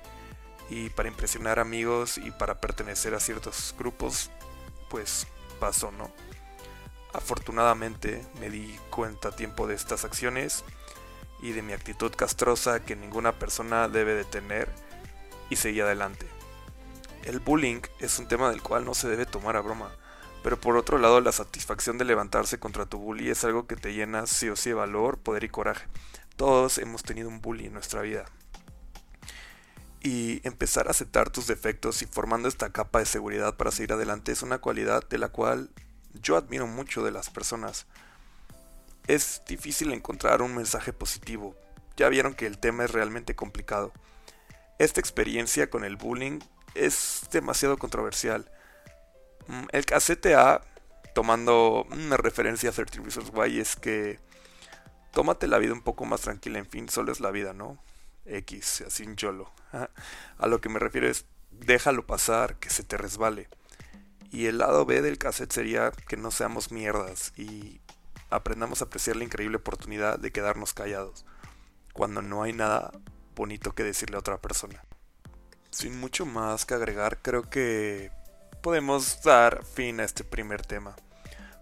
Y 0.69 0.89
para 0.89 1.07
impresionar 1.07 1.59
amigos 1.59 2.17
y 2.17 2.31
para 2.31 2.59
pertenecer 2.59 3.13
a 3.13 3.19
ciertos 3.19 3.75
grupos, 3.77 4.31
pues 4.89 5.27
pasó, 5.59 5.91
¿no? 5.91 6.11
Afortunadamente 7.13 8.25
me 8.39 8.49
di 8.49 8.77
cuenta 8.89 9.29
a 9.29 9.35
tiempo 9.35 9.67
de 9.67 9.75
estas 9.75 10.03
acciones 10.03 10.65
y 11.41 11.51
de 11.51 11.61
mi 11.61 11.73
actitud 11.73 12.11
castrosa 12.13 12.83
que 12.83 12.95
ninguna 12.95 13.33
persona 13.33 13.87
debe 13.87 14.15
de 14.15 14.25
tener 14.25 14.69
y 15.49 15.55
seguí 15.55 15.79
adelante. 15.79 16.34
El 17.25 17.39
bullying 17.39 17.81
es 17.99 18.19
un 18.19 18.27
tema 18.27 18.51
del 18.51 18.61
cual 18.61 18.85
no 18.85 18.93
se 18.93 19.09
debe 19.09 19.25
tomar 19.25 19.57
a 19.57 19.61
broma, 19.61 19.91
pero 20.43 20.61
por 20.61 20.77
otro 20.77 20.99
lado 20.99 21.19
la 21.21 21.31
satisfacción 21.31 21.97
de 21.97 22.05
levantarse 22.05 22.59
contra 22.59 22.85
tu 22.85 22.99
bully 22.99 23.31
es 23.31 23.43
algo 23.43 23.65
que 23.65 23.75
te 23.75 23.93
llena 23.93 24.27
sí 24.27 24.47
o 24.47 24.55
sí 24.55 24.69
de 24.69 24.75
valor, 24.75 25.17
poder 25.17 25.43
y 25.43 25.49
coraje. 25.49 25.87
Todos 26.35 26.77
hemos 26.77 27.01
tenido 27.01 27.27
un 27.27 27.41
bully 27.41 27.65
en 27.65 27.73
nuestra 27.73 28.01
vida 28.01 28.25
y 30.03 30.39
empezar 30.47 30.87
a 30.87 30.91
aceptar 30.91 31.31
tus 31.31 31.47
defectos 31.47 32.03
y 32.03 32.05
formando 32.05 32.47
esta 32.47 32.71
capa 32.71 32.99
de 32.99 33.07
seguridad 33.07 33.57
para 33.57 33.71
seguir 33.71 33.93
adelante 33.93 34.31
es 34.31 34.43
una 34.43 34.59
cualidad 34.59 35.03
de 35.09 35.17
la 35.17 35.29
cual 35.29 35.71
yo 36.21 36.37
admiro 36.37 36.67
mucho 36.67 37.03
de 37.03 37.09
las 37.09 37.31
personas. 37.31 37.87
Es 39.07 39.41
difícil 39.47 39.91
encontrar 39.93 40.43
un 40.43 40.53
mensaje 40.53 40.93
positivo. 40.93 41.55
Ya 41.97 42.07
vieron 42.09 42.35
que 42.35 42.45
el 42.45 42.59
tema 42.59 42.85
es 42.85 42.91
realmente 42.91 43.35
complicado. 43.35 43.93
Esta 44.77 44.99
experiencia 44.99 45.71
con 45.71 45.83
el 45.83 45.95
bullying 45.95 46.39
es 46.75 47.21
demasiado 47.31 47.77
controversial. 47.77 48.49
Mm, 49.47 49.65
el 49.71 50.35
A, 50.35 50.61
tomando 51.13 51.85
una 51.91 52.17
referencia 52.17 52.69
a 52.69 52.73
13 52.73 53.01
Reasons 53.01 53.31
Why, 53.33 53.59
es 53.59 53.75
que 53.75 54.19
tómate 55.11 55.47
la 55.47 55.57
vida 55.57 55.73
un 55.73 55.81
poco 55.81 56.05
más 56.05 56.21
tranquila, 56.21 56.59
en 56.59 56.67
fin, 56.67 56.89
solo 56.89 57.11
es 57.11 57.19
la 57.19 57.31
vida, 57.31 57.53
¿no? 57.53 57.81
X, 58.25 58.83
así 58.87 59.03
un 59.03 59.15
cholo. 59.15 59.51
A 60.37 60.47
lo 60.47 60.59
que 60.61 60.69
me 60.69 60.79
refiero 60.79 61.07
es, 61.07 61.25
déjalo 61.51 62.05
pasar, 62.05 62.57
que 62.57 62.69
se 62.69 62.83
te 62.83 62.97
resbale. 62.97 63.47
Y 64.31 64.47
el 64.47 64.57
lado 64.57 64.85
B 64.85 65.01
del 65.01 65.17
cassette 65.17 65.53
sería 65.53 65.91
que 65.91 66.17
no 66.17 66.31
seamos 66.31 66.71
mierdas 66.71 67.31
y 67.37 67.79
aprendamos 68.29 68.81
a 68.81 68.85
apreciar 68.85 69.15
la 69.15 69.23
increíble 69.23 69.57
oportunidad 69.57 70.19
de 70.19 70.31
quedarnos 70.31 70.73
callados, 70.73 71.25
cuando 71.93 72.21
no 72.21 72.43
hay 72.43 72.51
nada 72.51 72.91
bonito 73.35 73.73
que 73.73 73.83
decirle 73.83 74.17
a 74.17 74.19
otra 74.19 74.41
persona. 74.41 74.83
Sin 75.75 75.99
mucho 75.99 76.25
más 76.25 76.65
que 76.65 76.73
agregar, 76.73 77.17
creo 77.21 77.49
que 77.49 78.09
podemos 78.61 79.21
dar 79.23 79.65
fin 79.65 79.99
a 79.99 80.05
este 80.05 80.23
primer 80.23 80.65
tema. 80.65 80.95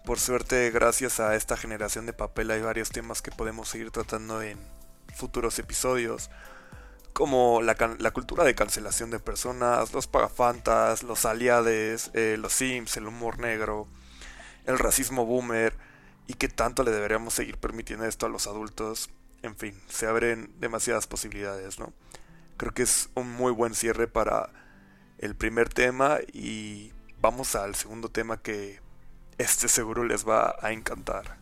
Por 0.06 0.20
suerte, 0.20 0.70
gracias 0.70 1.20
a 1.20 1.36
esta 1.36 1.58
generación 1.58 2.06
de 2.06 2.14
papel 2.14 2.52
hay 2.52 2.62
varios 2.62 2.92
temas 2.92 3.24
que 3.24 3.32
podemos 3.32 3.70
seguir 3.70 3.90
tratando 3.90 4.44
en 4.44 4.60
futuros 5.16 5.58
episodios 5.58 6.30
como 7.12 7.64
la, 7.64 7.74
cultura 8.12 8.44
de 8.44 8.54
cancelación 8.54 9.10
de 9.10 9.18
personas, 9.18 9.94
los 9.94 10.06
pagafantas, 10.06 11.02
los 11.02 11.26
aliades, 11.26 12.12
eh, 12.14 12.38
los 12.40 12.54
sims, 12.54 12.96
el 12.98 13.08
humor 13.08 13.40
negro, 13.40 13.88
el 14.68 14.78
racismo 14.78 15.26
boomer 15.26 15.76
y 16.28 16.36
qué 16.36 16.50
tanto 16.50 16.84
le 16.84 16.92
deberíamos 16.92 17.34
seguir 17.34 17.58
permitiendo 17.58 18.06
esto 18.06 18.28
a 18.28 18.30
los 18.30 18.46
adultos. 18.46 19.10
En 19.42 19.56
fin, 19.56 19.82
se 19.90 20.06
abren 20.06 20.54
demasiadas 20.60 21.08
posibilidades, 21.08 21.80
¿no? 21.80 21.94
Creo 22.58 22.74
que 22.74 22.84
es 22.84 23.10
un 23.16 23.32
muy 23.32 23.52
buen 23.52 23.74
cierre 23.74 24.08
para 24.08 24.50
el 25.18 25.36
primer 25.36 25.70
tema 25.70 26.20
y 26.32 26.92
vamos 27.20 27.56
al 27.56 27.76
segundo 27.76 28.10
tema 28.10 28.42
que 28.42 28.82
este 29.38 29.68
seguro 29.68 30.04
les 30.04 30.28
va 30.28 30.56
a 30.62 30.72
encantar. 30.72 31.38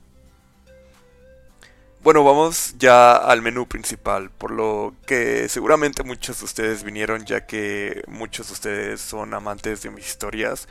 Bueno, 2.03 2.23
vamos 2.23 2.73
ya 2.79 3.15
al 3.15 3.43
menú 3.43 3.67
principal, 3.67 4.31
por 4.31 4.49
lo 4.49 4.95
que 5.05 5.47
seguramente 5.49 6.01
muchos 6.01 6.39
de 6.39 6.45
ustedes 6.45 6.83
vinieron 6.83 7.25
ya 7.25 7.45
que 7.45 8.03
muchos 8.07 8.47
de 8.47 8.53
ustedes 8.53 9.01
son 9.01 9.35
amantes 9.35 9.83
de 9.83 9.91
mis 9.91 10.07
historias 10.07 10.67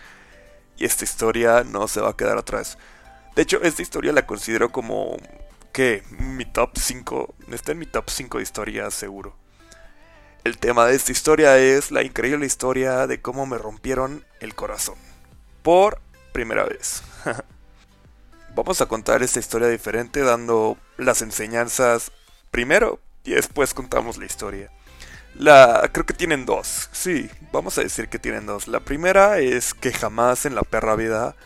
y 0.76 0.84
esta 0.86 1.04
historia 1.04 1.62
no 1.62 1.86
se 1.86 2.00
va 2.00 2.10
a 2.10 2.16
quedar 2.16 2.36
atrás. 2.36 2.78
De 3.36 3.42
hecho, 3.42 3.62
esta 3.62 3.80
historia 3.82 4.12
la 4.12 4.26
considero 4.26 4.72
como 4.72 5.16
que 5.72 6.02
mi 6.10 6.46
top 6.46 6.76
5, 6.76 7.34
está 7.52 7.72
en 7.72 7.78
mi 7.78 7.86
top 7.86 8.10
5 8.10 8.38
de 8.38 8.42
historias 8.42 8.92
seguro. 8.94 9.39
El 10.42 10.56
tema 10.56 10.86
de 10.86 10.96
esta 10.96 11.12
historia 11.12 11.58
es 11.58 11.90
la 11.90 12.02
increíble 12.02 12.46
historia 12.46 13.06
de 13.06 13.20
cómo 13.20 13.44
me 13.44 13.58
rompieron 13.58 14.24
el 14.40 14.54
corazón. 14.54 14.96
Por 15.62 16.00
primera 16.32 16.64
vez. 16.64 17.02
Vamos 18.54 18.80
a 18.80 18.86
contar 18.86 19.22
esta 19.22 19.38
historia 19.38 19.68
diferente 19.68 20.20
dando 20.20 20.78
las 20.96 21.20
enseñanzas 21.20 22.10
primero 22.50 23.00
y 23.22 23.32
después 23.32 23.74
contamos 23.74 24.16
la 24.16 24.24
historia. 24.24 24.70
La 25.34 25.90
creo 25.92 26.06
que 26.06 26.14
tienen 26.14 26.46
dos. 26.46 26.88
Sí, 26.90 27.30
vamos 27.52 27.78
a 27.78 27.82
decir 27.82 28.08
que 28.08 28.18
tienen 28.18 28.46
dos. 28.46 28.66
La 28.66 28.80
primera 28.80 29.38
es 29.38 29.74
que 29.74 29.92
jamás 29.92 30.44
en 30.44 30.56
la 30.56 30.62
perra 30.62 30.96
vida 30.96 31.36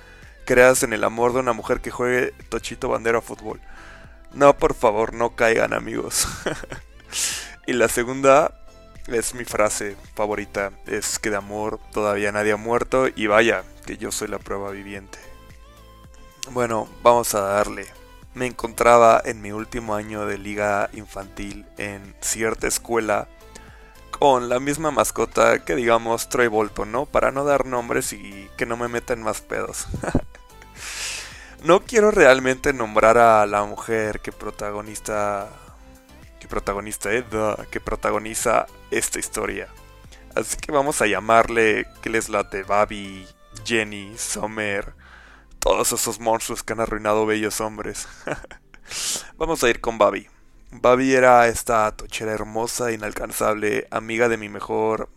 creas 0.46 0.82
en 0.82 0.94
el 0.94 1.04
amor 1.04 1.34
de 1.34 1.40
una 1.40 1.52
mujer 1.52 1.80
que 1.80 1.90
juegue 1.90 2.32
tochito 2.48 2.88
bandera 2.88 3.20
fútbol. 3.20 3.60
No, 4.32 4.56
por 4.56 4.74
favor, 4.74 5.12
no 5.12 5.36
caigan, 5.36 5.74
amigos. 5.74 6.26
y 7.66 7.74
la 7.74 7.88
segunda 7.88 8.63
es 9.08 9.34
mi 9.34 9.44
frase 9.44 9.96
favorita, 10.14 10.72
es 10.86 11.18
que 11.18 11.30
de 11.30 11.36
amor 11.36 11.78
todavía 11.92 12.32
nadie 12.32 12.52
ha 12.52 12.56
muerto 12.56 13.06
y 13.14 13.26
vaya, 13.26 13.64
que 13.86 13.96
yo 13.96 14.10
soy 14.10 14.28
la 14.28 14.38
prueba 14.38 14.70
viviente. 14.70 15.18
Bueno, 16.50 16.88
vamos 17.02 17.34
a 17.34 17.40
darle. 17.40 17.86
Me 18.34 18.46
encontraba 18.46 19.22
en 19.24 19.40
mi 19.40 19.52
último 19.52 19.94
año 19.94 20.26
de 20.26 20.38
liga 20.38 20.90
infantil 20.92 21.66
en 21.78 22.14
cierta 22.20 22.66
escuela 22.66 23.28
con 24.10 24.48
la 24.48 24.60
misma 24.60 24.90
mascota 24.90 25.64
que 25.64 25.76
digamos 25.76 26.28
Troy 26.28 26.48
Bolton, 26.48 26.90
¿no? 26.92 27.06
Para 27.06 27.30
no 27.30 27.44
dar 27.44 27.66
nombres 27.66 28.12
y 28.12 28.48
que 28.56 28.66
no 28.66 28.76
me 28.76 28.88
metan 28.88 29.22
más 29.22 29.40
pedos. 29.40 29.86
no 31.64 31.80
quiero 31.80 32.10
realmente 32.10 32.72
nombrar 32.72 33.18
a 33.18 33.46
la 33.46 33.64
mujer 33.64 34.20
que 34.20 34.32
protagonista 34.32 35.48
que 36.44 36.48
protagonista 36.48 37.10
eh, 37.10 37.24
que 37.70 37.80
protagoniza 37.80 38.66
esta 38.90 39.18
historia. 39.18 39.68
Así 40.34 40.58
que 40.58 40.72
vamos 40.72 41.00
a 41.00 41.06
llamarle 41.06 41.86
que 42.02 42.10
les 42.10 42.28
late 42.28 42.64
Babi, 42.64 43.26
Jenny, 43.64 44.12
Summer, 44.18 44.92
todos 45.58 45.92
esos 45.92 46.20
monstruos 46.20 46.62
que 46.62 46.74
han 46.74 46.80
arruinado 46.80 47.24
bellos 47.24 47.62
hombres. 47.62 48.06
Vamos 49.38 49.64
a 49.64 49.70
ir 49.70 49.80
con 49.80 49.96
Babi. 49.96 50.28
Babi 50.70 51.14
era 51.14 51.48
esta 51.48 51.90
tochera 51.96 52.32
hermosa, 52.32 52.92
inalcanzable, 52.92 53.88
amiga 53.90 54.28
de 54.28 54.36
mi 54.36 54.50
mejor 54.50 55.08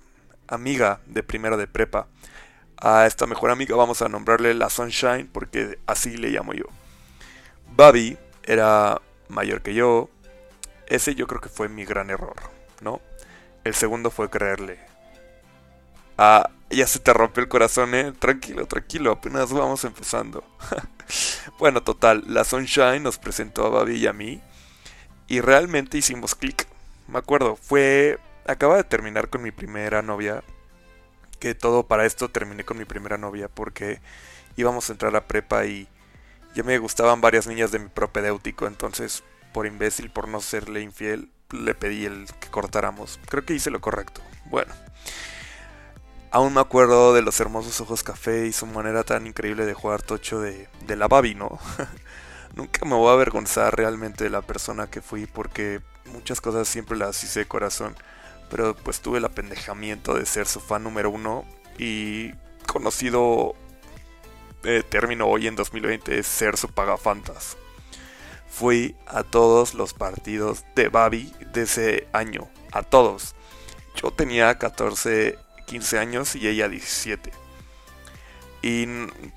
amiga 0.48 1.01
de 1.07 1.24
primero 1.24 1.57
de 1.57 1.67
prepa. 1.67 2.07
A 2.77 3.05
esta 3.05 3.27
mejor 3.27 3.51
amiga 3.51 3.75
vamos 3.75 4.01
a 4.01 4.07
nombrarle 4.07 4.53
la 4.53 4.69
Sunshine 4.69 5.27
porque 5.27 5.77
así 5.88 6.15
le 6.15 6.29
llamo 6.29 6.53
yo. 6.53 6.65
Babi 7.75 8.17
era 8.43 9.01
mayor 9.27 9.62
que 9.62 9.74
yo. 9.74 10.10
Ese 10.88 11.15
yo 11.15 11.27
creo 11.27 11.41
que 11.41 11.50
fue 11.50 11.70
mi 11.70 11.86
gran 11.86 12.10
error, 12.10 12.36
¿no? 12.82 13.01
El 13.63 13.75
segundo 13.75 14.10
fue 14.12 14.29
creerle. 14.29 14.79
Ah, 16.17 16.50
ya 16.70 16.88
se 16.88 17.00
te 17.00 17.13
rompió 17.13 17.44
el 17.44 17.50
corazón, 17.50 17.94
¿eh? 17.94 18.13
Tranquilo, 18.17 18.65
tranquilo, 18.65 19.12
apenas 19.12 19.51
vamos 19.53 19.84
empezando. 19.84 20.44
bueno, 21.60 21.84
total, 21.84 22.24
la 22.27 22.44
Sunshine 22.44 23.03
nos 23.03 23.17
presentó 23.17 23.65
a 23.65 23.70
Babi 23.70 23.96
y 23.96 24.08
a 24.08 24.13
mí. 24.13 24.41
Y 25.27 25.41
realmente 25.41 25.98
hicimos 25.98 26.36
clic. 26.36 26.67
Me 27.08 27.20
acuerdo, 27.20 27.56
fue... 27.56 28.20
Acaba 28.48 28.77
de 28.77 28.86
terminar 28.86 29.29
con 29.29 29.44
mi 29.44 29.51
primera 29.51 30.01
novia. 30.01 30.44
Que 31.39 31.53
todo 31.53 31.84
para 31.84 32.06
esto 32.06 32.29
terminé 32.29 32.63
con 32.63 32.77
mi 32.77 32.86
primera 32.86 33.17
novia 33.17 33.48
porque 33.50 34.00
íbamos 34.56 34.89
a 34.89 34.94
entrar 34.94 35.15
a 35.15 35.27
prepa 35.27 35.65
y 35.65 35.88
ya 36.56 36.63
me 36.63 36.77
gustaban 36.79 37.22
varias 37.22 37.46
niñas 37.46 37.72
de 37.72 37.79
mi 37.79 37.89
propedéutico. 37.89 38.65
Entonces, 38.65 39.24
por 39.58 39.66
imbécil, 39.66 40.12
por 40.12 40.28
no 40.28 40.40
serle 40.40 40.82
infiel, 40.82 41.32
le 41.50 41.74
pedí 41.74 42.06
el 42.06 42.28
que 42.40 42.48
cortáramos. 42.50 43.20
Creo 43.28 43.44
que 43.44 43.56
hice 43.56 43.72
lo 43.72 43.82
correcto. 43.82 44.22
Bueno. 44.52 44.72
Aún 46.30 46.54
me 46.54 46.62
acuerdo 46.62 47.16
de 47.16 47.24
los 47.24 47.40
hermosos 47.40 47.82
ojos 47.82 48.04
café 48.04 48.46
y 48.46 48.54
su 48.54 48.68
manera 48.68 49.04
tan 49.04 49.26
increíble 49.26 49.66
de 49.66 49.74
jugar 49.74 50.04
tocho 50.04 50.40
de, 50.40 50.70
de 50.86 50.96
la 50.96 51.08
Babi, 51.08 51.34
¿no? 51.34 51.58
Nunca 52.56 52.86
me 52.86 52.94
voy 52.94 53.10
a 53.10 53.14
avergonzar 53.14 53.76
realmente 53.76 54.26
de 54.26 54.30
la 54.30 54.44
persona 54.44 54.92
que 54.92 55.02
fui 55.02 55.26
porque 55.26 55.82
muchas 56.06 56.40
cosas 56.40 56.68
siempre 56.68 56.96
las 56.96 57.24
hice 57.24 57.40
de 57.40 57.48
corazón. 57.48 57.96
Pero 58.52 58.76
pues 58.76 59.00
tuve 59.00 59.18
el 59.18 59.26
apendejamiento 59.26 60.14
de 60.14 60.28
ser 60.28 60.46
su 60.46 60.60
fan 60.60 60.84
número 60.84 61.10
uno 61.10 61.46
y 61.80 62.32
conocido 62.68 63.56
eh, 64.64 64.84
término 64.88 65.26
hoy 65.26 65.48
en 65.48 65.56
2020 65.56 66.20
es 66.20 66.28
ser 66.28 66.58
su 66.58 66.68
pagafantas. 66.68 67.58
Fui 68.50 68.96
a 69.06 69.24
todos 69.24 69.74
los 69.74 69.94
partidos 69.94 70.66
de 70.75 70.89
Babi 70.89 71.34
de 71.54 71.63
ese 71.63 72.08
año, 72.13 72.48
a 72.72 72.84
todos. 72.84 73.36
Yo 73.96 74.12
tenía 74.12 74.58
14 74.58 75.38
15 75.68 76.00
años 76.00 76.36
y 76.36 76.48
ella 76.48 76.68
17. 76.68 77.32
Y 78.63 78.88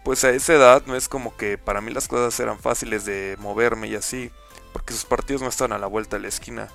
pues 0.02 0.25
a 0.25 0.31
esa 0.31 0.55
edad 0.55 0.83
no 0.87 0.97
es 0.97 1.09
como 1.09 1.37
que 1.37 1.59
para 1.59 1.83
mí 1.83 1.93
las 1.93 2.09
cosas 2.09 2.38
eran 2.40 2.59
fáciles 2.59 3.05
de 3.05 3.37
moverme 3.38 3.88
y 3.88 3.97
así, 3.97 4.31
porque 4.73 4.95
sus 4.95 5.05
partidos 5.05 5.43
no 5.43 5.49
estaban 5.49 5.73
a 5.73 5.79
la 5.79 5.87
vuelta 5.87 6.17
de 6.17 6.23
la 6.23 6.29
esquina. 6.29 6.69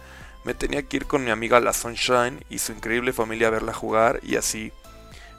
Me 0.44 0.54
tenía 0.54 0.84
que 0.84 0.98
ir 0.98 1.08
con 1.08 1.24
mi 1.24 1.32
amiga 1.32 1.60
la 1.60 1.74
Sunshine 1.74 2.46
y 2.50 2.60
su 2.60 2.72
increíble 2.72 3.13
familia 3.13 3.48
a 3.48 3.51
verla 3.51 3.74
jugar 3.74 4.20
y 4.22 4.36
así, 4.36 4.72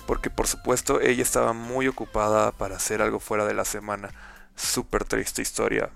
porque 0.06 0.30
por 0.30 0.48
supuesto 0.48 1.00
ella 1.00 1.22
estaba 1.22 1.52
muy 1.52 1.86
ocupada 1.86 2.50
para 2.50 2.76
hacer 2.76 3.00
algo 3.00 3.20
fuera 3.20 3.46
de 3.46 3.54
la 3.54 3.64
semana. 3.64 4.10
Súper 4.56 5.04
triste 5.04 5.42
historia. 5.42 5.90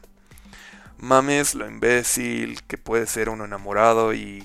Mames 1.01 1.55
lo 1.55 1.67
imbécil 1.67 2.63
que 2.65 2.77
puede 2.77 3.07
ser 3.07 3.31
uno 3.31 3.47
enamorado 3.47 4.13
y 4.13 4.45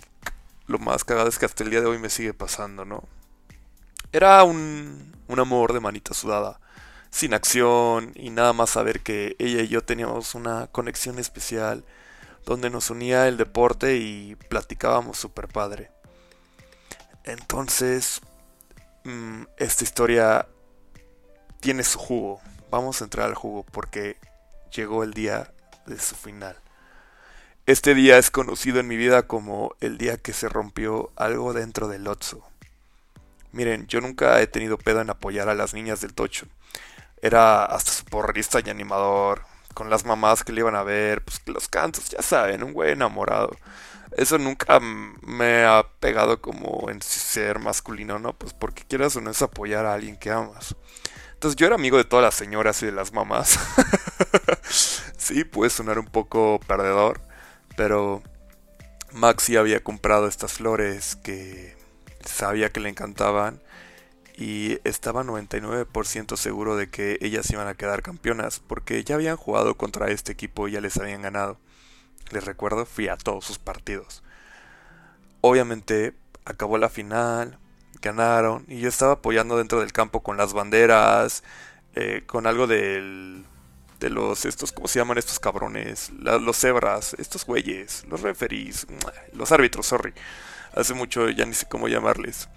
lo 0.68 0.80
más 0.80 1.04
cagado 1.04 1.28
es 1.28 1.38
que 1.38 1.46
hasta 1.46 1.66
el 1.66 1.70
día 1.70 1.82
de 1.82 1.88
hoy 1.88 2.00
me 2.00 2.10
sigue 2.10 2.34
pasando, 2.34 2.86
¿no? 2.86 3.04
Era 4.14 4.42
un, 4.46 5.14
un 5.28 5.40
amor 5.40 5.74
de 5.74 5.82
manita 5.82 6.14
sudada, 6.14 6.62
sin 7.10 7.34
acción 7.34 8.14
y 8.16 8.30
nada 8.30 8.54
más 8.54 8.70
saber 8.70 9.02
que 9.02 9.36
ella 9.38 9.64
y 9.64 9.68
yo 9.68 9.84
teníamos 9.84 10.34
una 10.34 10.68
conexión 10.68 11.20
especial 11.20 11.84
donde 12.46 12.70
nos 12.70 12.90
unía 12.90 13.28
el 13.28 13.36
deporte 13.36 13.98
y 13.98 14.36
platicábamos 14.36 15.18
súper 15.18 15.50
padre. 15.50 15.92
Entonces, 17.26 18.22
mm, 19.04 19.44
esta 19.58 19.84
historia 19.84 20.48
tiene 21.60 21.84
su 21.84 22.00
jugo. 22.00 22.40
Vamos 22.72 23.02
a 23.02 23.04
entrar 23.04 23.28
al 23.28 23.36
jugo 23.36 23.66
porque 23.66 24.16
llegó 24.72 25.04
el 25.04 25.14
día 25.14 25.52
de 25.86 26.00
su 26.00 26.16
final. 26.16 26.58
Este 27.66 27.96
día 27.96 28.18
es 28.18 28.30
conocido 28.30 28.80
en 28.80 28.88
mi 28.88 28.96
vida 28.96 29.24
como 29.24 29.76
el 29.82 29.98
día 29.98 30.18
que 30.18 30.34
se 30.34 30.50
rompió 30.50 31.12
algo 31.16 31.54
dentro 31.54 31.88
del 31.88 32.08
Otso. 32.08 32.44
Miren, 33.52 33.88
yo 33.88 34.02
nunca 34.02 34.40
he 34.42 34.48
tenido 34.48 34.78
pedo 34.78 35.02
en 35.02 35.10
apoyar 35.10 35.50
a 35.50 35.56
las 35.56 35.74
niñas 35.74 36.02
del 36.02 36.14
tocho. 36.14 36.46
Era 37.22 37.66
hasta 37.66 37.92
su 37.92 38.06
porrista 38.06 38.60
y 38.64 38.70
animador, 38.70 39.44
con 39.74 39.90
las 39.90 40.06
mamás 40.06 40.44
que 40.44 40.54
le 40.54 40.62
iban 40.62 40.76
a 40.76 40.84
ver, 40.84 41.24
pues 41.24 41.42
los 41.46 41.68
cantos, 41.68 42.10
ya 42.10 42.22
saben, 42.22 42.64
un 42.64 42.74
güey 42.74 42.92
enamorado. 42.92 43.56
Eso 44.16 44.38
nunca 44.38 44.80
me 44.80 45.66
ha 45.66 45.86
pegado 46.00 46.42
como 46.42 46.90
en 46.90 47.02
ser 47.02 47.60
masculino, 47.60 48.20
¿no? 48.20 48.34
Pues 48.34 48.54
porque 48.54 48.84
quieras 48.84 49.16
o 49.16 49.22
no 49.22 49.32
es 49.32 49.42
apoyar 49.42 49.86
a 49.86 49.94
alguien 49.94 50.18
que 50.18 50.32
amas. 50.32 50.76
Entonces 51.34 51.56
yo 51.58 51.66
era 51.68 51.76
amigo 51.76 51.98
de 51.98 52.06
todas 52.06 52.24
las 52.24 52.36
señoras 52.36 52.82
y 52.84 52.86
de 52.86 52.92
las 52.92 53.12
mamás. 53.12 53.60
sí, 55.26 55.44
puede 55.44 55.72
sonar 55.72 55.98
un 55.98 56.06
poco 56.06 56.60
perdedor, 56.68 57.20
pero 57.76 58.22
Maxi 59.12 59.58
había 59.58 59.84
comprado 59.84 60.28
estas 60.28 60.54
flores 60.54 61.16
que 61.16 61.76
sabía 62.24 62.70
que 62.70 62.80
le 62.80 62.90
encantaban 62.90 63.60
y 64.38 64.78
estaba 64.84 65.24
99% 65.24 66.38
seguro 66.38 66.76
de 66.76 66.90
que 66.90 67.18
ellas 67.22 67.50
iban 67.50 67.68
a 67.68 67.74
quedar 67.74 68.04
campeonas 68.04 68.60
porque 68.60 69.04
ya 69.04 69.16
habían 69.16 69.38
jugado 69.38 69.76
contra 69.78 70.12
este 70.12 70.32
equipo 70.32 70.68
y 70.68 70.74
ya 70.74 70.82
les 70.82 70.98
habían 70.98 71.24
ganado. 71.24 71.58
Les 72.32 72.46
recuerdo, 72.46 72.86
fui 72.86 73.08
a 73.08 73.18
todos 73.18 73.46
sus 73.46 73.58
partidos. 73.58 74.24
Obviamente 75.42 76.14
acabó 76.44 76.78
la 76.78 76.90
final, 76.90 77.58
ganaron 78.02 78.66
y 78.68 78.80
yo 78.80 78.90
estaba 78.90 79.14
apoyando 79.14 79.58
dentro 79.58 79.80
del 79.80 79.92
campo 79.92 80.22
con 80.22 80.38
las 80.38 80.54
banderas, 80.54 81.44
eh, 81.96 82.24
con 82.28 82.46
algo 82.46 82.68
del, 82.68 83.46
de 84.00 84.10
los, 84.10 84.46
estos, 84.46 84.72
¿cómo 84.72 84.88
se 84.88 85.00
llaman 85.00 85.18
estos 85.18 85.40
cabrones? 85.40 86.12
los 86.20 86.58
cebras, 86.58 87.16
estos 87.18 87.46
güeyes, 87.46 88.06
los 88.10 88.22
referees, 88.22 88.88
los 89.34 89.52
árbitros, 89.52 89.88
sorry. 89.88 90.14
Hace 90.74 90.94
mucho 90.94 91.30
ya 91.30 91.46
ni 91.46 91.54
sé 91.54 91.68
cómo 91.68 91.88
llamarles. 91.88 92.50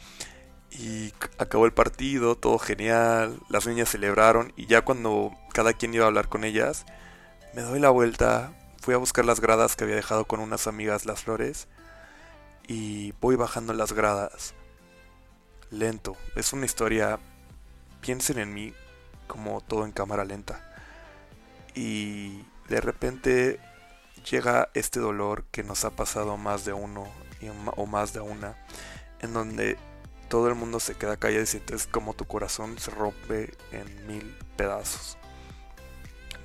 Y 0.71 1.12
acabó 1.38 1.66
el 1.66 1.73
partido, 1.73 2.37
todo 2.37 2.59
genial, 2.59 3.40
las 3.49 3.66
niñas 3.66 3.88
celebraron 3.90 4.52
y 4.57 4.66
ya 4.66 4.83
cuando 4.83 5.33
cada 5.52 5.73
quien 5.73 5.95
iba 5.95 6.04
a 6.04 6.09
hablar 6.09 6.28
con 6.28 6.45
ellas, 6.45 6.85
me 7.54 7.62
doy 7.62 7.80
la 7.80 7.90
vuelta, 7.90 8.52
fui 8.80 8.95
a 8.95 8.99
buscar 8.99 9.25
las 9.25 9.40
gradas 9.40 9.76
que 9.76 9.85
había 9.85 9.97
dejado 9.97 10.26
con 10.26 10.40
unas 10.40 10.66
amigas 10.66 11.07
las 11.07 11.23
flores 11.23 11.68
y 12.66 13.12
voy 13.21 13.37
bajando 13.37 13.73
las 13.73 13.92
gradas. 13.92 14.54
Lento, 15.71 16.16
es 16.37 16.52
una 16.52 16.66
historia, 16.66 17.18
piensen 18.00 18.38
en 18.38 18.52
mí 18.52 18.75
como 19.26 19.61
todo 19.61 19.85
en 19.85 19.92
cámara 19.92 20.25
lenta. 20.25 20.68
Y 21.75 22.45
de 22.69 22.81
repente 22.81 23.61
llega 24.31 24.69
este 24.75 25.01
dolor 25.01 25.45
que 25.51 25.63
nos 25.63 25.85
ha 25.85 25.91
pasado 25.91 26.37
más 26.37 26.65
de 26.65 26.73
uno 26.73 27.07
o 27.77 27.87
más 27.87 28.13
de 28.13 28.21
una, 28.21 28.57
en 29.21 29.33
donde 29.33 29.79
todo 30.29 30.49
el 30.49 30.55
mundo 30.55 30.81
se 30.81 30.95
queda 30.95 31.17
callado 31.17 31.43
y 31.43 31.47
sientes 31.47 31.87
como 31.87 32.15
tu 32.15 32.27
corazón 32.27 32.79
se 32.79 32.91
rompe 32.91 33.55
en 33.73 34.07
mil 34.07 34.37
pedazos. 34.57 35.17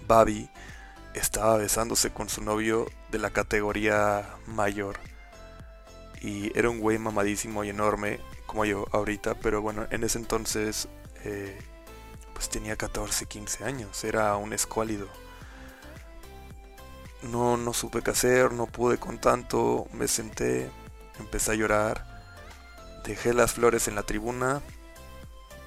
Babi 0.08 0.50
estaba 1.13 1.58
besándose 1.58 2.12
con 2.12 2.30
su 2.30 2.42
novio 2.42 2.88
de 3.12 3.20
la 3.20 3.32
categoría 3.32 4.30
mayor. 4.48 5.00
Y 6.22 6.58
era 6.58 6.70
un 6.70 6.80
güey 6.80 6.98
mamadísimo 6.98 7.63
y 7.63 7.70
enorme, 7.70 8.20
como 8.46 8.65
yo 8.65 8.86
ahorita, 8.92 9.36
pero 9.36 9.62
bueno, 9.62 9.88
en 9.89 10.03
ese 10.03 10.20
entonces 10.20 10.88
eh, 11.24 11.58
pues 12.33 12.49
tenía 12.49 12.75
14, 12.75 13.25
15 13.25 13.63
años, 13.63 14.03
era 14.03 14.35
un 14.35 14.53
escuálido. 14.53 15.07
No, 17.21 17.57
no 17.57 17.73
supe 17.73 18.01
qué 18.01 18.11
hacer, 18.11 18.51
no 18.51 18.65
pude 18.65 18.97
con 18.97 19.19
tanto, 19.19 19.87
me 19.93 20.07
senté, 20.07 20.69
empecé 21.19 21.51
a 21.51 21.55
llorar, 21.55 22.05
dejé 23.05 23.33
las 23.33 23.53
flores 23.53 23.87
en 23.87 23.95
la 23.95 24.03
tribuna, 24.03 24.61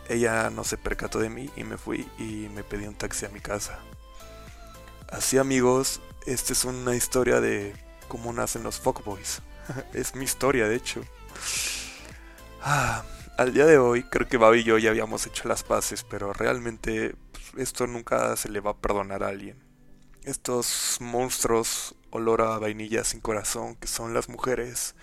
ella 0.08 0.50
no 0.50 0.64
se 0.64 0.76
percató 0.76 1.18
de 1.18 1.30
mí 1.30 1.50
y 1.56 1.64
me 1.64 1.78
fui 1.78 2.08
y 2.18 2.49
me 2.54 2.62
pedí 2.62 2.87
un 2.87 2.94
taxi 2.94 3.26
a 3.26 3.30
mi 3.30 3.40
casa. 3.40 3.78
Así 5.08 5.38
amigos, 5.38 6.00
esta 6.26 6.52
es 6.52 6.64
una 6.64 6.94
historia 6.94 7.40
de 7.40 7.75
cómo 8.08 8.32
nacen 8.32 8.62
los 8.62 8.78
fuckboys. 8.78 9.40
es 9.94 10.14
mi 10.14 10.25
historia, 10.25 10.68
de 10.68 10.76
hecho. 10.76 11.02
Ah, 12.62 13.04
al 13.37 13.52
día 13.52 13.66
de 13.66 13.78
hoy 13.78 14.02
creo 14.02 14.28
que 14.28 14.37
Babi 14.37 14.61
y 14.61 14.64
yo 14.64 14.78
ya 14.78 14.90
habíamos 14.90 15.26
hecho 15.26 15.49
las 15.49 15.62
paces, 15.62 16.05
pero 16.05 16.33
realmente 16.33 17.14
pues, 17.33 17.69
esto 17.69 17.87
nunca 17.87 18.37
se 18.37 18.49
le 18.49 18.61
va 18.61 18.73
a 18.73 18.76
perdonar 18.76 19.23
a 19.23 19.28
alguien. 19.28 19.62
Estos 20.25 20.99
monstruos 21.00 21.95
olor 22.11 22.43
a 22.43 22.59
vainilla 22.59 23.05
sin 23.05 23.21
corazón 23.21 23.76
que 23.76 23.88
son 23.88 24.14
las 24.14 24.28
mujeres 24.28 24.95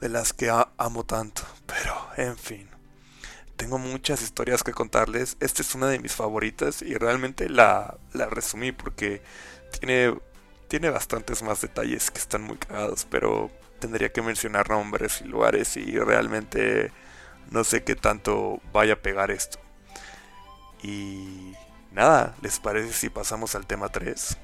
de 0.00 0.08
las 0.08 0.32
que 0.32 0.50
amo 0.50 1.04
tanto. 1.04 1.42
Pero, 1.66 1.94
en 2.16 2.36
fin. 2.36 2.68
Tengo 3.56 3.78
muchas 3.78 4.22
historias 4.22 4.62
que 4.62 4.72
contarles. 4.72 5.36
Esta 5.38 5.60
es 5.62 5.74
una 5.74 5.88
de 5.88 5.98
mis 5.98 6.14
favoritas 6.14 6.80
y 6.80 6.94
realmente 6.94 7.48
la, 7.50 7.98
la 8.14 8.26
resumí 8.26 8.72
porque 8.72 9.22
tiene, 9.78 10.18
tiene 10.68 10.88
bastantes 10.88 11.42
más 11.42 11.60
detalles 11.60 12.10
que 12.10 12.18
están 12.18 12.42
muy 12.42 12.56
cagados, 12.56 13.06
pero 13.10 13.50
tendría 13.78 14.10
que 14.10 14.22
mencionar 14.22 14.70
nombres 14.70 15.20
y 15.20 15.24
lugares 15.24 15.76
y 15.76 15.98
realmente 15.98 16.90
no 17.50 17.64
sé 17.64 17.82
qué 17.82 17.96
tanto 17.96 18.60
vaya 18.72 18.94
a 18.94 19.02
pegar 19.02 19.30
esto. 19.30 19.58
Y 20.82 21.52
nada, 21.92 22.34
¿les 22.42 22.58
parece 22.58 22.92
si 22.92 23.10
pasamos 23.10 23.54
al 23.54 23.66
tema 23.66 23.88
3? 23.88 24.38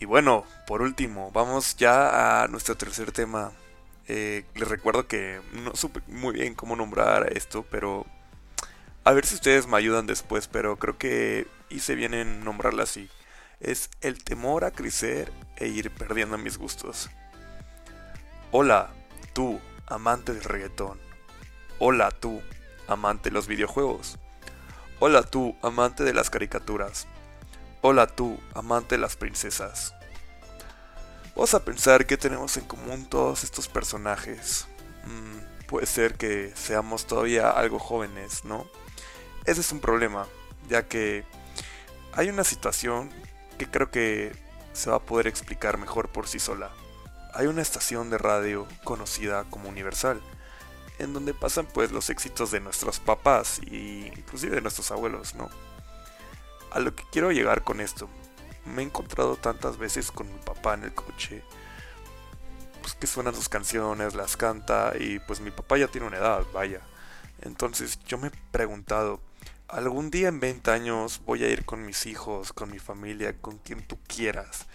Y 0.00 0.04
bueno, 0.06 0.44
por 0.66 0.82
último, 0.82 1.30
vamos 1.30 1.76
ya 1.76 2.42
a 2.42 2.48
nuestro 2.48 2.76
tercer 2.76 3.12
tema. 3.12 3.52
Eh, 4.08 4.44
les 4.54 4.68
recuerdo 4.68 5.06
que 5.06 5.40
no 5.52 5.76
supe 5.76 6.00
muy 6.08 6.34
bien 6.34 6.54
cómo 6.54 6.74
nombrar 6.74 7.36
esto, 7.36 7.64
pero 7.70 8.06
a 9.04 9.12
ver 9.12 9.26
si 9.26 9.34
ustedes 9.34 9.66
me 9.66 9.76
ayudan 9.76 10.06
después, 10.06 10.48
pero 10.48 10.76
creo 10.76 10.98
que 10.98 11.46
hice 11.68 11.94
bien 11.94 12.14
en 12.14 12.44
nombrarla 12.44 12.84
así. 12.84 13.08
Es 13.60 13.90
el 14.00 14.24
temor 14.24 14.64
a 14.64 14.70
crecer 14.70 15.32
e 15.56 15.68
ir 15.68 15.90
perdiendo 15.90 16.38
mis 16.38 16.56
gustos. 16.56 17.10
Hola, 18.52 18.90
tú, 19.32 19.60
amante 19.86 20.32
del 20.32 20.44
reggaetón. 20.44 20.98
Hola 21.78 22.10
tú, 22.10 22.42
amante 22.88 23.30
de 23.30 23.34
los 23.34 23.46
videojuegos. 23.46 24.18
Hola 24.98 25.22
tú, 25.22 25.56
amante 25.62 26.04
de 26.04 26.12
las 26.12 26.30
caricaturas. 26.30 27.06
Hola 27.80 28.06
tú, 28.06 28.38
amante 28.54 28.96
de 28.96 29.00
las 29.00 29.16
princesas. 29.16 29.94
Vamos 31.34 31.54
a 31.54 31.64
pensar 31.64 32.06
que 32.06 32.16
tenemos 32.16 32.56
en 32.56 32.64
común 32.64 33.06
todos 33.06 33.44
estos 33.44 33.68
personajes. 33.68 34.66
Mm, 35.04 35.66
puede 35.66 35.86
ser 35.86 36.14
que 36.14 36.52
seamos 36.54 37.06
todavía 37.06 37.50
algo 37.50 37.78
jóvenes, 37.78 38.44
¿no? 38.44 38.66
Ese 39.46 39.62
es 39.62 39.72
un 39.72 39.80
problema, 39.80 40.26
ya 40.68 40.86
que 40.86 41.24
hay 42.12 42.28
una 42.28 42.44
situación 42.44 43.10
que 43.56 43.66
creo 43.66 43.90
que 43.90 44.32
se 44.72 44.90
va 44.90 44.96
a 44.96 45.00
poder 45.00 45.26
explicar 45.26 45.78
mejor 45.78 46.10
por 46.10 46.28
sí 46.28 46.38
sola 46.38 46.70
hay 47.34 47.46
una 47.46 47.62
estación 47.62 48.10
de 48.10 48.18
radio 48.18 48.66
conocida 48.84 49.44
como 49.44 49.68
Universal, 49.68 50.20
en 50.98 51.12
donde 51.12 51.34
pasan 51.34 51.66
pues 51.66 51.92
los 51.92 52.10
éxitos 52.10 52.50
de 52.50 52.60
nuestros 52.60 53.00
papás 53.00 53.60
e 53.70 54.12
inclusive 54.16 54.56
de 54.56 54.62
nuestros 54.62 54.90
abuelos, 54.90 55.34
¿no? 55.34 55.48
A 56.70 56.78
lo 56.80 56.94
que 56.94 57.04
quiero 57.10 57.32
llegar 57.32 57.64
con 57.64 57.80
esto, 57.80 58.08
me 58.64 58.82
he 58.82 58.84
encontrado 58.84 59.36
tantas 59.36 59.78
veces 59.78 60.10
con 60.12 60.32
mi 60.32 60.38
papá 60.38 60.74
en 60.74 60.84
el 60.84 60.94
coche, 60.94 61.42
pues 62.82 62.94
que 62.94 63.06
suenan 63.06 63.34
sus 63.34 63.48
canciones, 63.48 64.14
las 64.14 64.36
canta 64.36 64.92
y 64.98 65.18
pues 65.20 65.40
mi 65.40 65.50
papá 65.50 65.78
ya 65.78 65.88
tiene 65.88 66.06
una 66.06 66.18
edad, 66.18 66.44
vaya. 66.52 66.80
Entonces 67.40 67.98
yo 68.06 68.18
me 68.18 68.28
he 68.28 68.32
preguntado, 68.50 69.20
algún 69.68 70.10
día 70.10 70.28
en 70.28 70.40
20 70.40 70.70
años 70.70 71.22
voy 71.24 71.44
a 71.44 71.48
ir 71.48 71.64
con 71.64 71.84
mis 71.86 72.06
hijos, 72.06 72.52
con 72.52 72.70
mi 72.70 72.78
familia, 72.78 73.36
con 73.40 73.58
quien 73.58 73.86
tú 73.86 73.98
quieras. 74.06 74.66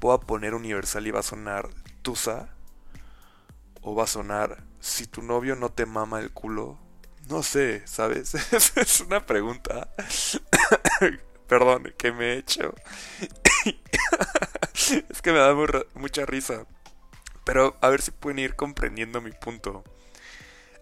Voy 0.00 0.14
a 0.14 0.18
poner 0.18 0.54
Universal 0.54 1.06
y 1.06 1.10
va 1.10 1.20
a 1.20 1.24
sonar 1.24 1.70
Tusa? 2.02 2.48
¿O 3.82 3.94
va 3.94 4.04
a 4.04 4.06
sonar 4.06 4.62
si 4.80 5.06
tu 5.06 5.22
novio 5.22 5.56
no 5.56 5.70
te 5.70 5.86
mama 5.86 6.20
el 6.20 6.32
culo? 6.32 6.78
No 7.28 7.42
sé, 7.42 7.86
¿sabes? 7.86 8.34
es 8.76 9.00
una 9.00 9.24
pregunta. 9.24 9.88
Perdón, 11.48 11.92
que 11.98 12.12
me 12.12 12.32
he 12.32 12.38
hecho. 12.38 12.74
es 14.74 15.22
que 15.22 15.32
me 15.32 15.38
da 15.38 15.54
mucha 15.94 16.26
risa. 16.26 16.66
Pero 17.44 17.76
a 17.80 17.88
ver 17.88 18.02
si 18.02 18.10
pueden 18.10 18.38
ir 18.38 18.56
comprendiendo 18.56 19.20
mi 19.20 19.32
punto. 19.32 19.84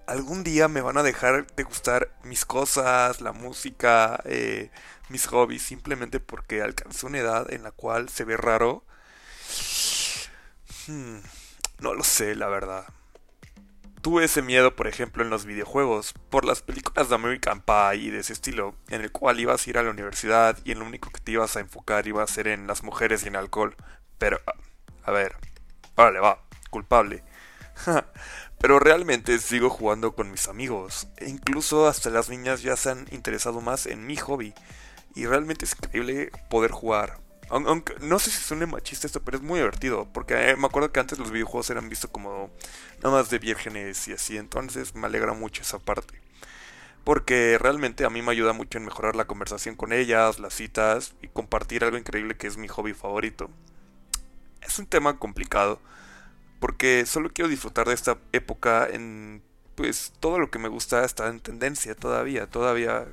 Algún 0.07 0.43
día 0.43 0.69
me 0.69 0.81
van 0.81 0.97
a 0.97 1.03
dejar 1.03 1.47
de 1.55 1.63
gustar 1.65 2.15
mis 2.23 2.45
cosas, 2.45 3.21
la 3.21 3.33
música, 3.33 4.23
eh, 4.25 4.71
mis 5.09 5.27
hobbies, 5.27 5.63
simplemente 5.63 6.19
porque 6.19 6.63
alcanzó 6.63 7.07
una 7.09 7.19
edad 7.19 7.53
en 7.53 7.63
la 7.63 7.73
cual 7.73 8.09
se 8.09 8.25
ve 8.25 8.37
raro 8.37 8.85
Hmm, 10.89 11.19
no 11.81 11.93
lo 11.93 12.03
sé, 12.03 12.35
la 12.35 12.49
verdad. 12.49 12.87
Tuve 14.01 14.25
ese 14.25 14.41
miedo, 14.41 14.75
por 14.75 14.87
ejemplo, 14.87 15.23
en 15.23 15.29
los 15.29 15.45
videojuegos, 15.45 16.15
por 16.31 16.47
las 16.47 16.63
películas 16.63 17.11
de 17.11 17.15
American 17.15 17.61
Pie 17.61 17.97
y 17.97 18.11
de 18.11 18.21
ese 18.21 18.33
estilo, 18.33 18.75
en 18.89 19.03
el 19.03 19.13
cual 19.13 19.39
ibas 19.39 19.67
a 19.67 19.71
ir 19.71 19.77
a 19.77 19.83
la 19.83 19.91
universidad 19.91 20.57
y 20.65 20.73
en 20.73 20.79
lo 20.79 20.87
único 20.87 21.11
que 21.11 21.21
te 21.21 21.33
ibas 21.33 21.57
a 21.57 21.61
enfocar 21.61 22.07
iba 22.07 22.23
a 22.23 22.27
ser 22.27 22.49
en 22.49 22.67
las 22.67 22.83
mujeres 22.83 23.23
y 23.25 23.29
en 23.29 23.37
alcohol. 23.37 23.77
Pero, 24.17 24.41
a 25.05 25.11
ver, 25.11 25.37
vale, 25.95 26.21
va, 26.21 26.43
culpable. 26.71 27.23
Pero 28.59 28.79
realmente 28.79 29.39
sigo 29.41 29.69
jugando 29.69 30.15
con 30.15 30.31
mis 30.31 30.49
amigos. 30.49 31.09
E 31.19 31.29
incluso 31.29 31.87
hasta 31.87 32.09
las 32.09 32.31
niñas 32.31 32.63
ya 32.63 32.77
se 32.77 32.91
han 32.91 33.07
interesado 33.11 33.61
más 33.61 33.85
en 33.85 34.07
mi 34.07 34.17
hobby. 34.17 34.55
Y 35.15 35.27
realmente 35.27 35.67
es 35.67 35.75
increíble 35.75 36.31
poder 36.49 36.71
jugar, 36.71 37.19
aunque, 37.51 37.95
no 38.01 38.19
sé 38.19 38.31
si 38.31 38.43
suene 38.43 38.67
machista 38.67 39.07
esto, 39.07 39.23
pero 39.23 39.39
es 39.39 39.43
muy 39.43 39.59
divertido. 39.59 40.09
Porque 40.13 40.51
eh, 40.51 40.57
me 40.57 40.67
acuerdo 40.67 40.93
que 40.93 41.01
antes 41.01 41.19
los 41.19 41.31
videojuegos 41.31 41.71
eran 41.71 41.89
vistos 41.89 42.11
como 42.11 42.51
nada 43.03 43.17
más 43.17 43.31
de 43.31 43.39
vírgenes 43.39 44.07
y 44.09 44.13
así. 44.13 44.37
Entonces 44.37 44.95
me 44.95 45.07
alegra 45.07 45.33
mucho 45.33 45.63
esa 45.63 45.79
parte. 45.79 46.21
Porque 47.05 47.57
realmente 47.59 48.05
a 48.05 48.11
mí 48.11 48.21
me 48.23 48.33
ayuda 48.33 48.53
mucho 48.53 48.79
en 48.79 48.85
mejorar 48.85 49.17
la 49.17 49.27
conversación 49.27 49.77
con 49.77 49.93
ellas, 49.93 50.39
las 50.39 50.55
citas 50.55 51.15
y 51.23 51.29
compartir 51.29 51.85
algo 51.85 51.97
increíble 51.97 52.37
que 52.37 52.47
es 52.47 52.59
mi 52.59 52.69
hobby 52.69 52.93
favorito. 52.93 53.51
Es 54.61 54.79
un 54.79 54.87
tema 54.87 55.19
complicado. 55.19 55.81
Porque 56.61 57.07
solo 57.07 57.31
quiero 57.33 57.49
disfrutar 57.49 57.89
de 57.89 57.95
esta 57.95 58.19
época 58.33 58.89
en... 58.91 59.43
Pues 59.75 60.13
todo 60.19 60.41
lo 60.41 60.51
que 60.51 60.59
me 60.59 60.69
gusta 60.69 61.05
está 61.05 61.29
en 61.29 61.41
tendencia 61.41 61.95
todavía. 61.95 62.49
Todavía... 62.49 63.07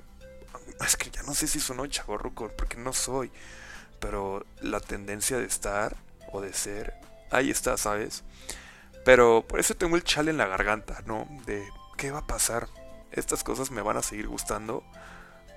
Es 0.86 0.98
que 0.98 1.10
ya 1.10 1.22
no 1.24 1.34
sé 1.34 1.48
si 1.48 1.60
soy 1.60 1.88
chavorruco, 1.90 2.52
porque 2.58 2.76
no 2.76 2.92
soy 2.92 3.32
pero 4.00 4.46
la 4.62 4.80
tendencia 4.80 5.38
de 5.38 5.46
estar 5.46 5.96
o 6.32 6.42
de 6.42 6.54
ser 6.54 6.94
ahí 7.32 7.50
está, 7.50 7.78
¿sabes? 7.78 8.24
Pero 9.04 9.46
por 9.48 9.60
eso 9.60 9.76
tengo 9.76 9.96
el 9.96 10.04
chale 10.04 10.32
en 10.32 10.38
la 10.38 10.48
garganta, 10.48 11.02
¿no? 11.06 11.28
De 11.46 11.64
qué 11.98 12.12
va 12.12 12.20
a 12.20 12.28
pasar. 12.28 12.68
Estas 13.12 13.44
cosas 13.44 13.72
me 13.72 13.82
van 13.82 13.98
a 13.98 14.02
seguir 14.02 14.28
gustando. 14.28 14.84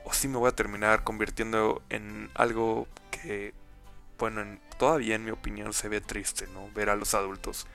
O 0.04 0.12
si 0.12 0.28
me 0.28 0.38
voy 0.38 0.48
a 0.48 0.56
terminar 0.56 1.04
convirtiendo 1.04 1.82
en 1.88 2.30
algo 2.34 2.88
que, 3.10 3.54
bueno, 4.18 4.58
todavía 4.78 5.14
en 5.14 5.24
mi 5.24 5.30
opinión 5.30 5.72
se 5.72 5.88
ve 5.88 6.00
triste, 6.00 6.46
¿no? 6.48 6.70
Ver 6.72 6.90
a 6.90 6.96
los 6.96 7.14
adultos. 7.14 7.66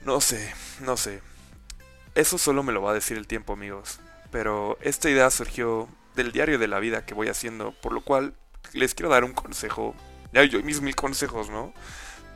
No 0.00 0.20
sé, 0.20 0.54
no 0.80 0.96
sé. 0.96 1.22
Eso 2.14 2.38
solo 2.38 2.62
me 2.62 2.72
lo 2.72 2.82
va 2.82 2.92
a 2.92 2.94
decir 2.94 3.16
el 3.16 3.26
tiempo, 3.26 3.52
amigos. 3.52 4.00
Pero 4.30 4.78
esta 4.80 5.10
idea 5.10 5.30
surgió 5.30 5.88
del 6.14 6.32
diario 6.32 6.58
de 6.58 6.68
la 6.68 6.78
vida 6.78 7.04
que 7.04 7.14
voy 7.14 7.28
haciendo, 7.28 7.72
por 7.72 7.92
lo 7.92 8.02
cual 8.02 8.34
les 8.76 8.94
quiero 8.94 9.10
dar 9.10 9.24
un 9.24 9.32
consejo. 9.32 9.94
Ya 10.32 10.44
yo 10.44 10.62
mis 10.62 10.80
mil 10.80 10.94
consejos, 10.94 11.50
¿no? 11.50 11.72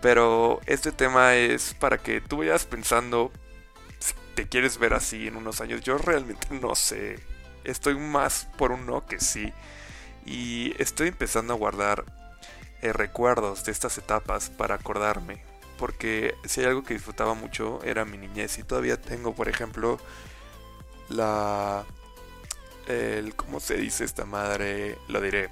Pero 0.00 0.60
este 0.66 0.92
tema 0.92 1.36
es 1.36 1.74
para 1.74 1.98
que 1.98 2.20
tú 2.20 2.38
vayas 2.38 2.64
pensando 2.64 3.30
si 3.98 4.14
te 4.34 4.48
quieres 4.48 4.78
ver 4.78 4.94
así 4.94 5.26
en 5.26 5.36
unos 5.36 5.60
años. 5.60 5.82
Yo 5.82 5.98
realmente 5.98 6.48
no 6.50 6.74
sé. 6.74 7.18
Estoy 7.64 7.96
más 7.96 8.48
por 8.56 8.72
un 8.72 8.86
no 8.86 9.06
que 9.06 9.20
sí. 9.20 9.52
Y 10.24 10.74
estoy 10.78 11.08
empezando 11.08 11.52
a 11.52 11.56
guardar 11.56 12.04
eh, 12.82 12.92
recuerdos 12.92 13.64
de 13.64 13.72
estas 13.72 13.98
etapas 13.98 14.48
para 14.50 14.76
acordarme. 14.76 15.42
Porque 15.78 16.34
si 16.44 16.60
hay 16.60 16.66
algo 16.66 16.82
que 16.84 16.94
disfrutaba 16.94 17.34
mucho 17.34 17.80
era 17.84 18.04
mi 18.06 18.16
niñez. 18.16 18.58
Y 18.58 18.62
todavía 18.62 19.00
tengo, 19.00 19.34
por 19.34 19.48
ejemplo, 19.48 19.98
la... 21.10 21.84
El, 22.86 23.34
¿Cómo 23.36 23.60
se 23.60 23.76
dice 23.76 24.04
esta 24.04 24.24
madre? 24.24 24.96
Lo 25.08 25.20
diré. 25.20 25.50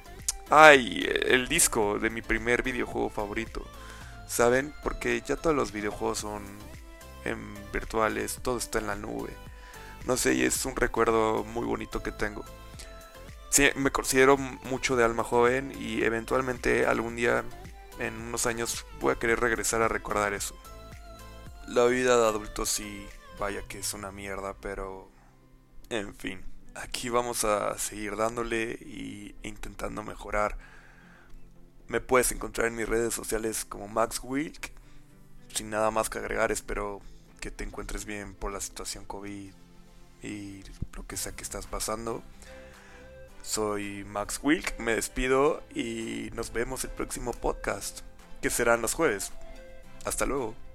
Ay, 0.51 1.07
el 1.27 1.47
disco 1.47 1.99
de 1.99 2.09
mi 2.09 2.23
primer 2.23 2.63
videojuego 2.63 3.11
favorito. 3.11 3.67
¿Saben? 4.27 4.75
Porque 4.83 5.21
ya 5.21 5.37
todos 5.37 5.55
los 5.55 5.73
videojuegos 5.73 6.19
son 6.19 6.43
virtuales, 7.73 8.39
todo 8.43 8.57
está 8.57 8.79
en 8.79 8.87
la 8.87 8.97
nube. 8.97 9.31
No 10.07 10.17
sé, 10.17 10.35
y 10.35 10.45
es 10.45 10.65
un 10.65 10.77
recuerdo 10.77 11.45
muy 11.45 11.67
bonito 11.67 12.03
que 12.03 12.13
tengo. 12.13 12.45
Sí, 13.51 13.69
me 13.77 13.91
considero 13.91 14.37
mucho 14.37 14.97
de 14.97 15.05
alma 15.05 15.25
joven 15.25 15.73
y 15.79 16.03
eventualmente 16.03 16.87
algún 16.87 17.17
día, 17.17 17.45
en 17.99 18.15
unos 18.15 18.47
años, 18.47 18.87
voy 19.01 19.13
a 19.13 19.19
querer 19.19 19.41
regresar 19.41 19.83
a 19.83 19.89
recordar 19.89 20.33
eso. 20.33 20.57
La 21.67 21.85
vida 21.85 22.17
de 22.17 22.27
adulto 22.27 22.65
sí, 22.65 23.07
vaya 23.39 23.63
que 23.69 23.81
es 23.81 23.93
una 23.93 24.11
mierda, 24.11 24.55
pero... 24.55 25.11
En 25.91 26.15
fin, 26.15 26.43
aquí 26.83 27.09
vamos 27.09 27.45
a 27.45 27.77
seguir 27.79 28.17
dándole 28.17 28.79
y 28.81 29.35
intentando 29.43 30.03
mejorar 30.03 30.57
me 31.89 32.01
puedes 32.01 32.31
encontrar 32.33 32.69
en 32.69 32.77
mis 32.77 32.89
redes 32.89 33.15
sociales 33.15 33.65
como 33.65 33.89
Max 33.89 34.21
Wilk. 34.23 34.73
Sin 35.53 35.71
nada 35.71 35.91
más 35.91 36.11
que 36.11 36.19
agregar, 36.19 36.53
espero 36.53 37.01
que 37.41 37.51
te 37.51 37.65
encuentres 37.65 38.05
bien 38.05 38.35
por 38.35 38.53
la 38.53 38.61
situación 38.61 39.05
COVID 39.07 39.53
y 40.23 40.63
lo 40.95 41.07
que 41.07 41.17
sea 41.17 41.33
que 41.33 41.43
estás 41.43 41.67
pasando. 41.67 42.23
Soy 43.43 44.05
Max 44.05 44.41
Wilk, 44.43 44.79
me 44.79 44.95
despido 44.95 45.63
y 45.75 46.31
nos 46.35 46.53
vemos 46.53 46.85
el 46.85 46.91
próximo 46.91 47.33
podcast, 47.33 48.01
que 48.43 48.51
serán 48.51 48.83
los 48.83 48.93
jueves. 48.93 49.33
Hasta 50.05 50.27
luego. 50.27 50.68